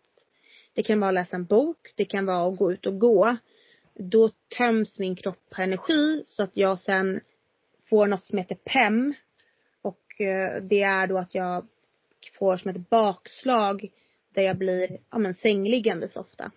[0.73, 1.93] Det kan vara att läsa en bok.
[1.95, 3.38] Det kan vara att gå ut och gå.
[3.93, 6.23] Då töms min kropp på energi.
[6.25, 7.21] Så att jag sen
[7.89, 9.13] får något som heter PEM.
[9.81, 11.67] Och eh, det är då att jag
[12.39, 13.89] får som ett bakslag.
[14.34, 16.51] Där jag blir, ja men sängliggandes ofta.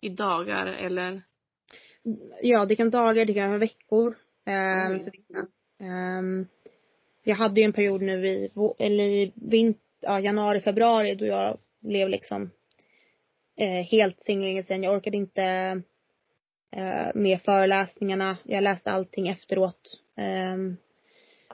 [0.00, 1.22] I dagar eller?
[2.42, 4.16] Ja, det kan dagar, det kan vara veckor.
[4.46, 5.04] ehm, Mm.
[5.04, 5.46] för vissa.
[7.24, 9.32] Jag hade ju en period nu i, eller i
[10.00, 12.50] ja, januari, februari då jag blev liksom
[13.56, 14.82] eh, helt singling sen.
[14.82, 15.42] Jag orkade inte
[16.76, 18.36] eh, med föreläsningarna.
[18.44, 20.00] Jag läste allting efteråt.
[20.16, 20.76] Ehm,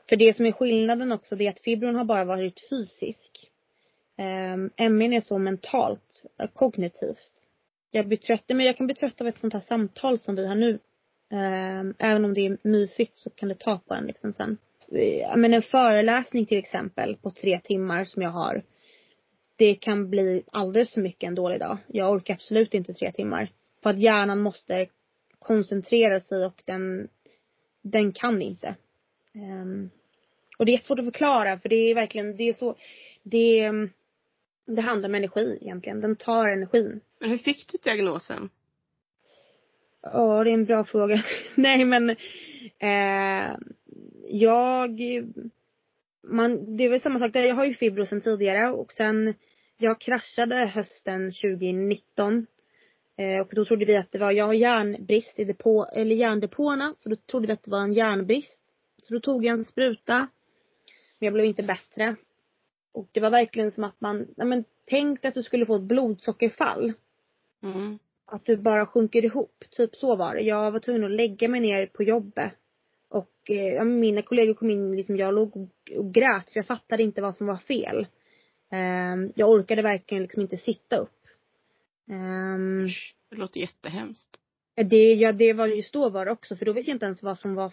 [0.08, 3.50] för det som är skillnaden också det är att fibron har bara varit fysisk.
[4.18, 7.50] Um, MN är så mentalt, eh, kognitivt.
[7.96, 10.46] Jag blir trött, men jag kan bli trött av ett sånt här samtal som vi
[10.46, 10.78] har nu.
[11.30, 14.58] Ehm, även om det är mysigt så kan det ta på en liksom sen.
[14.92, 18.62] Eh, men en föreläsning till exempel på tre timmar som jag har.
[19.56, 21.78] Det kan bli alldeles för mycket en dålig dag.
[21.86, 23.52] Jag orkar absolut inte tre timmar.
[23.82, 24.86] För att hjärnan måste
[25.38, 27.08] koncentrera sig och den,
[27.82, 28.76] den kan inte.
[29.34, 29.90] Ehm,
[30.58, 32.76] och det är svårt att förklara för det är verkligen, det är så,
[33.22, 33.70] det,
[34.66, 36.00] det handlar om energi egentligen.
[36.00, 37.00] Den tar energin.
[37.20, 38.50] Men hur fick du diagnosen?
[40.02, 41.22] Ja, det är en bra fråga.
[41.54, 42.10] Nej men
[42.78, 43.56] eh,
[44.28, 45.00] jag
[46.22, 47.44] man, det är väl samma sak där.
[47.44, 49.34] Jag har ju fibro sen tidigare och sen
[49.78, 52.46] jag kraschade hösten 2019.
[53.16, 56.94] Eh, och då trodde vi att det var, jag har järnbrist i depå, eller järndepåerna.
[57.02, 58.60] Så då trodde vi att det var en järnbrist.
[59.02, 60.18] Så då tog jag en spruta.
[61.18, 62.16] Men jag blev inte bättre.
[62.92, 65.76] Och det var verkligen som att man, ja men tänk dig att du skulle få
[65.76, 66.92] ett blodsockerfall
[67.62, 67.98] Mm.
[68.26, 69.64] att du bara sjunker ihop.
[69.70, 70.40] Typ så var det.
[70.40, 72.52] Jag var tvungen att lägga mig ner på jobbet.
[73.08, 77.02] Och eh, mina kollegor kom in, liksom, jag låg och, och grät för jag fattade
[77.02, 78.06] inte vad som var fel.
[78.72, 81.20] Ehm, jag orkade verkligen liksom inte sitta upp.
[82.10, 82.86] Ehm,
[83.30, 84.36] Det låter jättehemskt.
[84.90, 87.22] det, ja, det var just då var det också för då visste jag inte ens
[87.22, 87.72] vad som var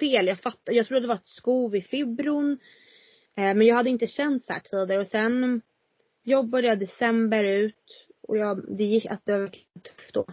[0.00, 0.26] fel.
[0.26, 2.52] Jag fattade, jag trodde det var ett skov i fibron.
[3.36, 5.62] Eh, men jag hade inte känt så här tidigare och sen
[6.22, 9.48] jobbade jag december ut och jag, det gick att det var
[9.82, 10.26] tufft då.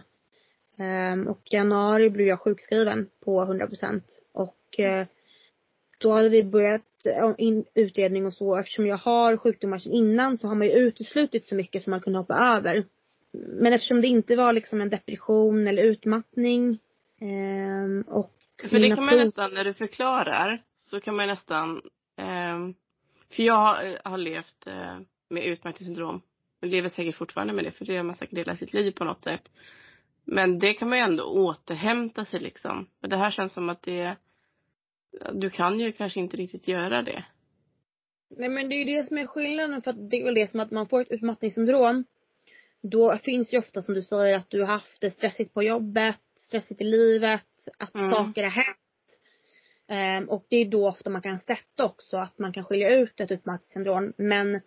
[0.78, 5.06] Ehm, och januari blev jag sjukskriven på 100 procent och eh,
[5.98, 8.56] då hade vi börjat eh, in, utredning och så.
[8.56, 12.00] Eftersom jag har sjukdomar sedan innan så har man ju uteslutit så mycket som man
[12.00, 12.84] kunde hoppa över.
[13.32, 16.78] men eftersom det inte var liksom en depression eller utmattning
[17.20, 21.82] ehm, och För det kan man nästan, när du förklarar, så kan man nästan,
[22.16, 22.74] ehm,
[23.30, 26.22] för jag har, har levt eh, med utmattningssyndrom.
[26.62, 29.22] Lever säkert fortfarande med det, för det har man säkert hela sitt liv på något
[29.22, 29.50] sätt.
[30.24, 32.86] Men det kan man ju ändå återhämta sig liksom.
[33.00, 34.16] Men det här känns som att det,
[35.32, 37.24] du kan ju kanske inte riktigt göra det.
[38.36, 40.50] Nej men det är ju det som är skillnaden för att det är väl det
[40.50, 42.04] som att man får ett utmattningssyndrom.
[42.82, 46.20] Då finns ju ofta som du säger att du har haft det stressigt på jobbet,
[46.36, 47.46] stressigt i livet,
[47.78, 48.10] att Mm.
[48.10, 48.78] saker har hänt.
[49.88, 53.20] Ehm, och det är då ofta man kan sätta också att man kan skilja ut
[53.20, 54.12] ett utmattningssyndrom.
[54.16, 54.60] Men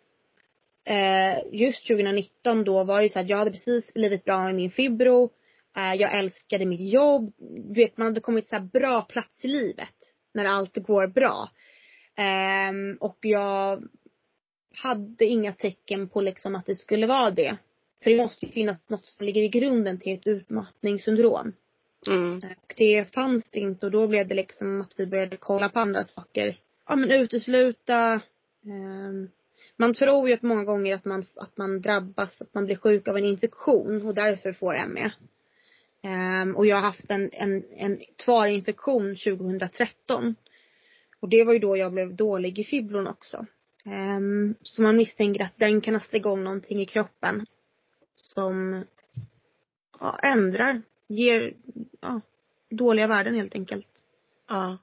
[1.52, 5.30] just 2019 då var det så att jag hade precis blivit bra med min fibro.
[5.78, 7.34] Eh, jag älskade mitt jobb.
[7.40, 9.96] Du vet man hade kommit så bra plats i livet.
[10.34, 11.50] När allt går bra.
[12.18, 13.84] Ehm, och jag
[14.76, 17.58] hade inga tecken på liksom att det skulle vara det.
[18.04, 21.54] För det måste ju finnas något som ligger i grunden till ett utmattningssyndrom.
[22.08, 22.38] Mm.
[22.38, 25.80] Och det fanns det inte och då blev det liksom att vi började kolla på
[25.80, 26.60] andra saker.
[26.88, 28.22] Ja men utesluta.
[28.66, 29.30] ehm,
[29.82, 33.08] man tror ju att många gånger att man, att man drabbas, att man blir sjuk
[33.08, 35.06] av en infektion och därför får ME.
[36.04, 40.36] Um, ehm, och jag har haft en, en, en tvarinfektion 2013.
[41.20, 43.46] Och det var ju då jag blev dålig i fibron också.
[43.86, 47.46] Um, så man misstänker att den kan ha satt igång någonting i kroppen.
[48.16, 48.86] Som
[50.00, 51.54] ja, ändrar, ger
[52.02, 52.22] ja,
[52.70, 53.88] dåliga värden helt enkelt.
[54.48, 54.78] Ja.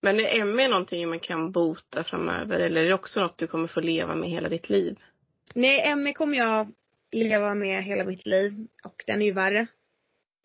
[0.00, 3.66] Men är ME någonting man kan bota framöver eller är det också något du kommer
[3.66, 4.98] få leva med hela ditt liv?
[5.54, 6.72] Nej, ME kommer jag
[7.10, 8.66] leva med hela mitt liv.
[8.84, 9.66] Och den är ju värre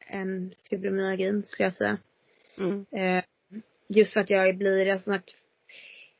[0.08, 1.98] än fibromyalgin skulle jag säga.
[2.58, 2.86] Mm.
[2.92, 3.24] Eh,
[3.88, 5.30] just för att jag blir, alltså, att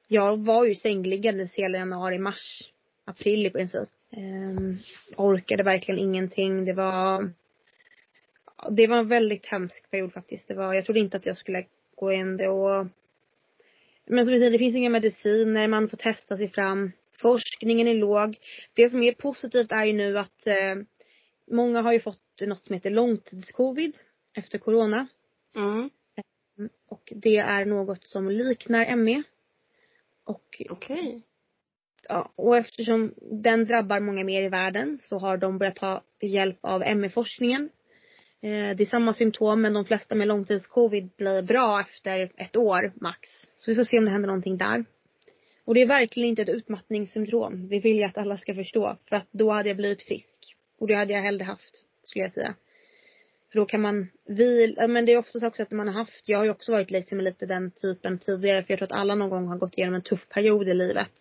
[0.08, 2.72] jag var ju sängliggandes hela januari, mars,
[3.06, 3.90] april i princip.
[4.12, 4.76] Eh,
[5.18, 6.66] orkade verkligen ingenting.
[6.66, 7.32] Det var,
[8.70, 10.48] det var en väldigt hemsk period faktiskt.
[10.48, 11.66] Det var, jag trodde inte att jag skulle
[11.96, 12.88] gå in det och
[14.06, 16.92] men som du säger, det finns inga mediciner, man får testa sig fram.
[17.18, 18.38] Forskningen är låg.
[18.74, 20.76] Det som är positivt är ju nu att eh,
[21.52, 23.98] många har ju fått något som heter långtidscovid
[24.34, 25.08] efter corona.
[25.56, 25.90] Mm.
[26.88, 29.24] Och det är något som liknar ME.
[30.24, 31.22] Och, Okej.
[32.10, 36.60] ja, och eftersom den drabbar många mer i världen så har de börjat ta hjälp
[36.62, 37.70] av ME-forskningen.
[38.42, 42.94] Eh, det är samma symptom men de flesta med långtidscovid blir bra efter ett år
[42.96, 43.30] max.
[43.58, 44.86] Så vi får se om det händer någonting där.
[45.66, 47.70] Och det är verkligen inte ett utmattningssyndrom.
[47.70, 48.98] Det vill jag att alla ska förstå.
[49.10, 50.56] För att då hade jag blivit frisk.
[50.80, 52.56] Och det hade jag hellre haft, skulle jag säga.
[53.52, 56.38] För då kan man vila, men det är oftast också att man har haft, jag
[56.38, 59.30] har ju också varit liksom lite den typen tidigare för jag tror att alla någon
[59.30, 61.12] gång har gått igenom en tuff period i livet.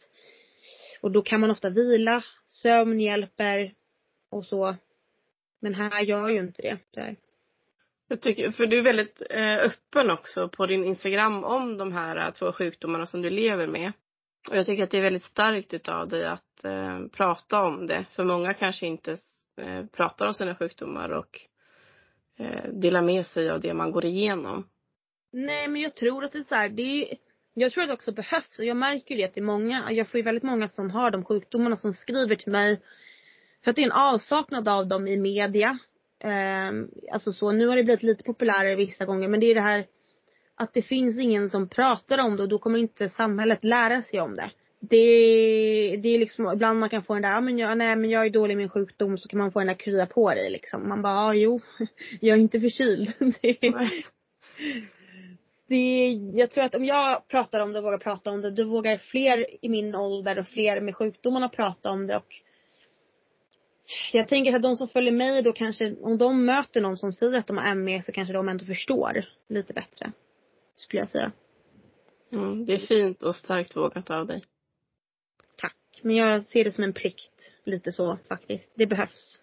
[1.01, 3.74] Och då kan man ofta vila, sömn hjälper
[4.30, 4.76] och så.
[5.61, 6.78] Men här gör ju inte det.
[6.91, 7.16] Där.
[8.14, 12.16] Jag tycker, för du är väldigt eh, öppen också på din Instagram om de här
[12.16, 13.92] eh, två sjukdomarna som du lever med.
[14.50, 18.04] Och jag tycker att det är väldigt starkt utav dig att eh, prata om det.
[18.10, 19.12] För många kanske inte
[19.60, 21.40] eh, pratar om sina sjukdomar och
[22.38, 24.68] eh, delar med sig av det man går igenom.
[25.32, 27.16] Nej men jag tror att det är så här, det är,
[27.54, 29.92] jag tror att det också behövs och jag märker ju det att det är många,
[29.92, 32.80] jag får ju väldigt många som har de sjukdomarna som skriver till mig.
[33.64, 35.78] För att det är en avsaknad av dem i media.
[36.20, 39.60] Ehm, alltså så, nu har det blivit lite populärare vissa gånger men det är det
[39.60, 39.86] här
[40.56, 44.20] att det finns ingen som pratar om det och då kommer inte samhället lära sig
[44.20, 44.50] om det.
[44.80, 44.96] Det,
[45.96, 48.26] det är liksom, ibland man kan få den där, ja men jag, nej men jag
[48.26, 50.88] är dålig i min sjukdom så kan man få den där krya på dig liksom.
[50.88, 51.60] Man bara, ja jo,
[52.20, 53.12] jag är inte förkyld.
[55.66, 58.50] Det, det, jag tror att om jag pratar om det och vågar prata om det,
[58.50, 62.34] då vågar fler i min ålder och fler med sjukdomarna prata om det och
[64.12, 67.39] jag tänker att de som följer mig då kanske, om de möter någon som säger
[67.39, 70.12] att de har ME så kanske de ändå förstår lite bättre.
[70.76, 71.32] Skulle jag säga.
[72.32, 74.45] Mm, det är fint och starkt vågat av dig.
[75.57, 75.76] Tack.
[76.03, 77.55] Men jag ser det som en plikt.
[77.64, 78.70] Lite så faktiskt.
[78.74, 79.39] Det behövs.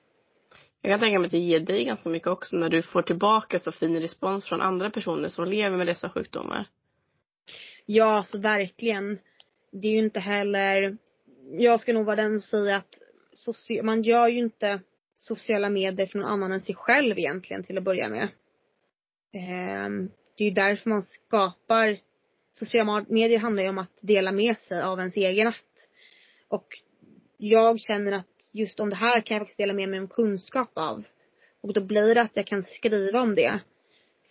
[0.82, 3.60] Jag kan tänka mig att det ger dig ganska mycket också när du får tillbaka
[3.60, 6.70] så fin respons från andra personer som lever med dessa sjukdomar.
[7.86, 9.20] Ja, så verkligen.
[9.72, 10.98] Det är ju inte heller,
[11.52, 13.01] jag ska nog vara den som säger att
[13.44, 14.80] social, man gör ju inte
[15.16, 18.28] sociala medier för någon annan än sig själv egentligen till att börja med.
[19.34, 21.98] Ehm, det är ju därför man skapar,
[22.52, 25.90] sociala medier handlar ju om att dela med sig av ens egen akt.
[26.48, 26.68] Och
[27.38, 30.72] jag känner att just om det här kan jag faktiskt dela med mig om kunskap
[30.74, 31.04] av.
[31.62, 33.60] Och då blir det att jag kan skriva om det.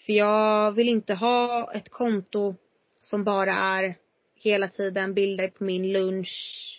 [0.06, 2.54] För jag vill inte ha ett konto
[2.98, 3.94] som bara är
[4.42, 6.30] hela tiden bilder på min lunch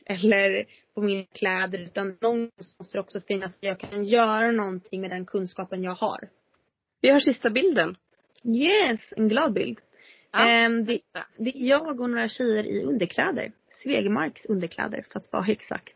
[0.05, 5.01] eller på mina kläder utan någonstans måste det också finnas att jag kan göra någonting
[5.01, 6.30] med den kunskapen jag har.
[7.01, 7.95] Vi har sista bilden.
[8.43, 9.80] Yes, en glad bild.
[10.32, 10.99] Ja, Ehm, det,
[11.38, 13.51] det är jag och några tjejer i underkläder.
[13.84, 15.93] Svegmarks underkläder för att vara exakt.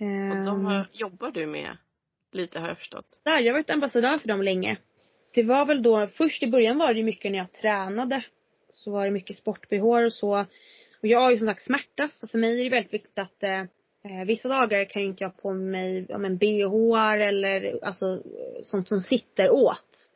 [0.00, 0.06] Och
[0.44, 1.76] de Ehm, har, jobbar du med
[2.32, 3.06] lite har jag förstått.
[3.24, 4.76] där, jag har varit ambassadör för dem länge.
[5.34, 8.24] Det var väl då, först i början var det mycket när jag tränade.
[8.70, 10.44] Så var det mycket sport-bh och så.
[11.00, 13.42] Och jag har ju som sagt smärta, så för mig är det väldigt viktigt att
[13.42, 18.06] eh, eh, vissa dagar kan ju inte jag på mig ja, men bh eller alltså
[18.14, 20.10] eh, sånt som sitter åt.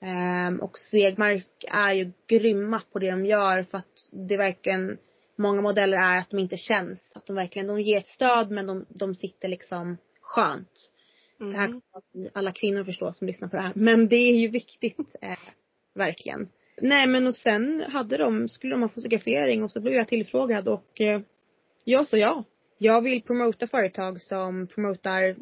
[0.00, 4.98] Ehm, och Svegmark är ju grymma på det de gör för att det verkligen
[5.40, 7.12] Många modeller är att de inte känns.
[7.14, 10.90] Att de verkligen, de ger ett stöd men de, de sitter liksom skönt.
[11.40, 11.52] Mm.
[11.52, 13.72] Det här kommer alla kvinnor förstå som lyssnar på det här.
[13.74, 14.98] Men det är ju viktigt.
[15.20, 15.38] Eh,
[15.94, 16.48] verkligen.
[16.80, 20.68] Nej men och sen hade de, skulle de ha fotografering och så blev jag tillfrågad
[20.68, 21.20] och eh,
[21.84, 22.44] jag sa ja.
[22.78, 25.36] Jag vill promota företag som promotar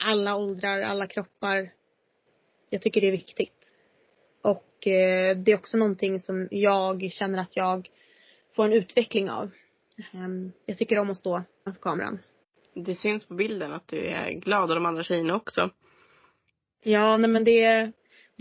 [0.00, 1.72] alla åldrar, alla kroppar.
[2.70, 3.72] Jag tycker det är viktigt.
[4.42, 7.90] Och eh, det är också någonting som jag känner att jag
[8.56, 9.50] får en utveckling av.
[10.12, 12.18] Ehm, jag tycker om att stå framför kameran.
[12.74, 15.70] Det syns på bilden att du är glad och de andra tjejerna också.
[16.82, 17.92] Ja, nej men det,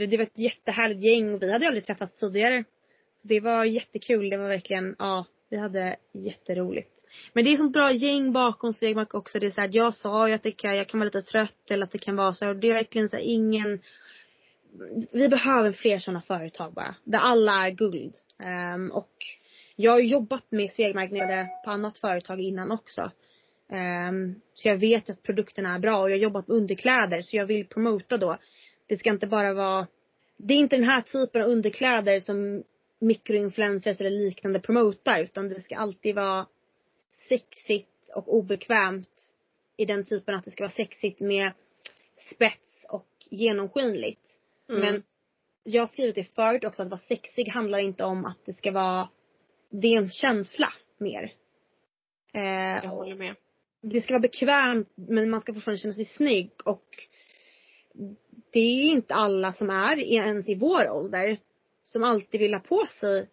[0.01, 2.63] det, det var ett jättehärligt gäng och vi hade aldrig träffats tidigare.
[3.15, 4.29] Så det var jättekul.
[4.29, 6.89] Det var verkligen, ja, vi hade jätteroligt.
[7.33, 9.39] Men det är sånt bra gäng bakom Stegmark också.
[9.39, 11.71] Det är så här, jag sa ju att det kan, jag kan vara lite trött
[11.71, 13.79] eller att det kan vara så här, och det är verkligen så här, ingen
[15.11, 16.95] vi behöver fler sådana företag bara.
[17.03, 18.15] Där alla är guld.
[18.75, 19.11] Um, och
[19.75, 23.11] jag har jobbat med Svegmark när jag jobbade på annat företag innan också.
[24.09, 27.35] Um, så jag vet att produkterna är bra och jag har jobbat med underkläder så
[27.35, 28.37] jag vill promota då.
[28.91, 29.87] Det ska inte bara vara
[30.37, 32.63] Det är inte den här typen av underkläder som
[32.99, 36.45] mikroinfluencers eller liknande promotar utan det ska alltid vara
[37.29, 39.33] sexigt och obekvämt
[39.77, 41.51] i den typen att det ska vara sexigt med
[42.33, 44.25] spets och genomskinligt.
[44.69, 44.81] Mm.
[44.81, 45.03] Men
[45.63, 48.71] jag har skrivit det förut också att vara sexig handlar inte om att det ska
[48.71, 49.09] vara
[49.69, 51.33] det är en känsla mer.
[52.33, 53.35] Jag Eh, håller med.
[53.81, 56.85] det ska vara bekvämt men man ska fortfarande känna sig snygg och
[58.51, 61.37] det är inte alla som är ens i vår ålder
[61.83, 63.29] som alltid vill ha på sig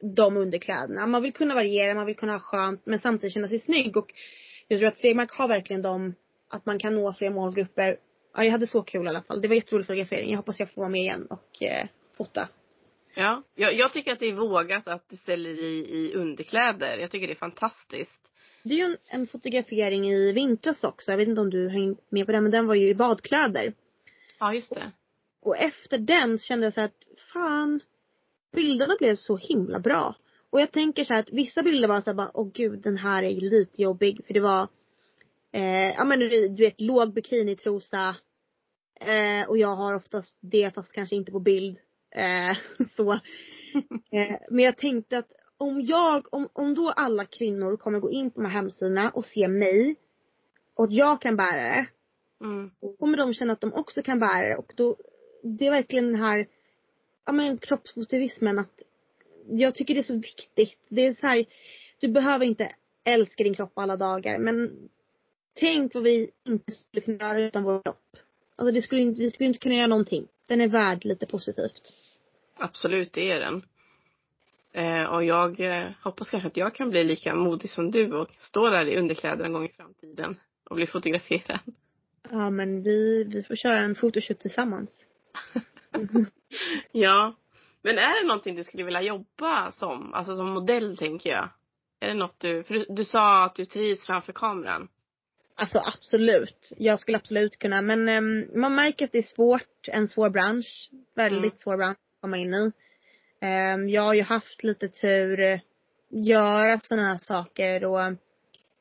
[0.00, 1.06] de underkläderna.
[1.06, 4.12] Man vill kunna variera, man vill kunna ha skönt men samtidigt känna sig snygg och
[4.68, 6.14] jag tror att Svegmark har verkligen de
[6.48, 7.96] att man kan nå fler målgrupper.
[8.34, 9.40] Ja, jag hade så kul i alla fall.
[9.40, 10.30] Det var jätterolig fotografering.
[10.30, 11.86] Jag hoppas jag får vara med igen och eh,
[12.16, 12.48] fota.
[13.14, 16.98] Ja, jag, jag tycker att det är vågat att du ställer i, i underkläder.
[16.98, 18.32] Jag tycker det är fantastiskt.
[18.62, 21.10] Det är ju en, en fotografering i vintras också.
[21.10, 23.72] Jag vet inte om du hängde med på den men den var ju i badkläder.
[24.38, 24.92] Ja, just det.
[25.42, 27.80] Och efter den så kände jag så att fan,
[28.52, 30.14] bilderna blev så himla bra.
[30.50, 32.96] Och jag tänker så här att vissa bilder var så här bara, åh gud den
[32.96, 34.20] här är lite jobbig.
[34.26, 34.68] För det var,
[35.52, 38.16] eh, ja men du, du vet låg bikinitrosa.
[39.00, 41.78] Eh, och jag har oftast det fast kanske inte på bild.
[42.10, 42.56] Eh,
[42.96, 43.12] så.
[43.12, 48.30] Eh, men jag tänkte att om jag, om, om då alla kvinnor kommer gå in
[48.30, 49.96] på de här hemsidorna och se mig.
[50.74, 51.86] Och att jag kan bära det
[52.40, 52.70] Mm.
[52.80, 54.96] då kommer de känna att de också kan bära det och då,
[55.42, 56.46] det är verkligen den här,
[57.24, 58.82] ja men kroppspositivismen att
[59.48, 60.78] jag tycker det är så viktigt.
[60.88, 61.46] Det är så här,
[62.00, 62.72] du behöver inte
[63.04, 64.88] älska din kropp alla dagar men
[65.54, 68.16] tänk vad vi inte skulle kunna göra utan vår kropp.
[68.56, 70.28] Alltså det skulle inte, vi skulle inte kunna göra någonting.
[70.46, 71.92] Den är värd lite positivt.
[72.56, 73.62] Absolut, det är den.
[74.72, 78.28] Eh, och jag eh, hoppas kanske att jag kan bli lika modig som du och
[78.38, 81.60] stå där i underkläder en gång i framtiden och bli fotograferad.
[82.30, 85.04] Ja men vi, vi får köra en photoshoot tillsammans.
[86.92, 87.34] Ja.
[87.82, 90.14] Men är det någonting du skulle vilja jobba som?
[90.14, 91.48] Alltså som modell tänker jag.
[92.00, 94.88] Är det något du, för du, du sa att du trivs framför kameran.
[95.54, 96.72] Alltså absolut.
[96.76, 100.90] Jag skulle absolut kunna men ehm, man märker att det är svårt, en svår bransch.
[101.14, 101.58] Väldigt Mm.
[101.58, 102.72] svår bransch att komma in i.
[103.40, 105.60] Ehm, jag har ju haft lite tur,
[106.08, 108.00] göra sådana här saker och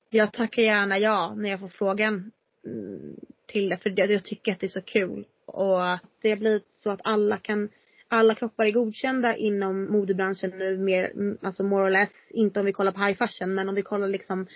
[0.10, 2.32] jag tackar gärna ja när jag får frågan
[2.66, 3.16] mm,
[3.56, 5.26] till det för jag, jag tycker att det är så kul.
[5.46, 5.80] Och
[6.22, 7.70] det har blivit så att alla kan,
[8.08, 12.12] alla kroppar är godkända inom modebranschen nu mer, alltså more or less.
[12.30, 14.48] Inte om vi kollar på high fashion men om vi kollar liksom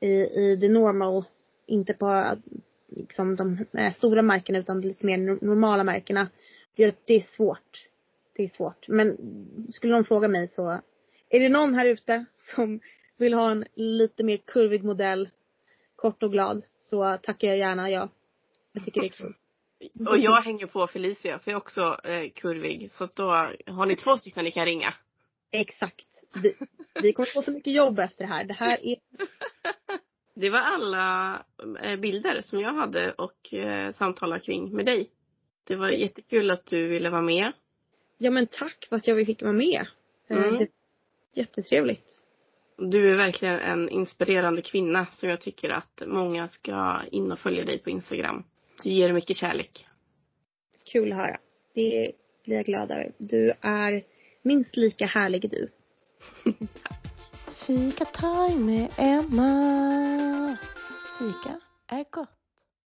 [0.00, 1.24] i, i the normal,
[1.66, 2.24] inte på
[2.88, 6.28] liksom de eh, stora märkena utan lite mer normala märkena.
[6.76, 7.88] Det, det är svårt.
[8.36, 8.88] Det är svårt.
[8.88, 9.16] Men
[9.72, 10.80] skulle någon fråga mig så,
[11.28, 12.24] är det någon här ute
[12.54, 12.80] som
[13.16, 15.28] vill ha en lite mer kurvig modell,
[15.96, 18.08] kort och glad, så tackar jag gärna ja.
[18.74, 19.34] Jag tycker det är kul.
[20.08, 22.90] Och jag hänger på Felicia för jag är också eh, kurvig.
[22.90, 23.30] Så då
[23.66, 24.94] har ni två stycken ni kan ringa.
[25.50, 26.06] Exakt.
[26.42, 26.54] Vi,
[27.02, 28.44] Vi kommer få så mycket jobb efter det här.
[28.44, 28.96] Det här är
[30.34, 31.34] Det var alla
[31.82, 35.10] eh, bilder som jag hade och eh, samtala kring med dig.
[35.64, 37.52] Det var jättekul att du ville vara med.
[38.18, 39.86] Ja men tack för att jag fick vara med.
[40.28, 40.58] Eh, Mm.
[40.58, 40.68] Det,
[41.32, 42.22] jättetrevligt.
[42.76, 47.64] Du är verkligen en inspirerande kvinna som jag tycker att många ska in och följa
[47.64, 48.44] dig på Instagram.
[48.82, 49.86] Du ger mycket kärlek.
[50.84, 51.36] Kul att höra.
[51.74, 52.12] Det
[52.44, 53.12] blir jag glad över.
[53.18, 54.04] Du är
[54.42, 55.68] minst lika härlig du.
[57.66, 60.56] Fika time med Emma.
[61.18, 62.33] Fika är gott.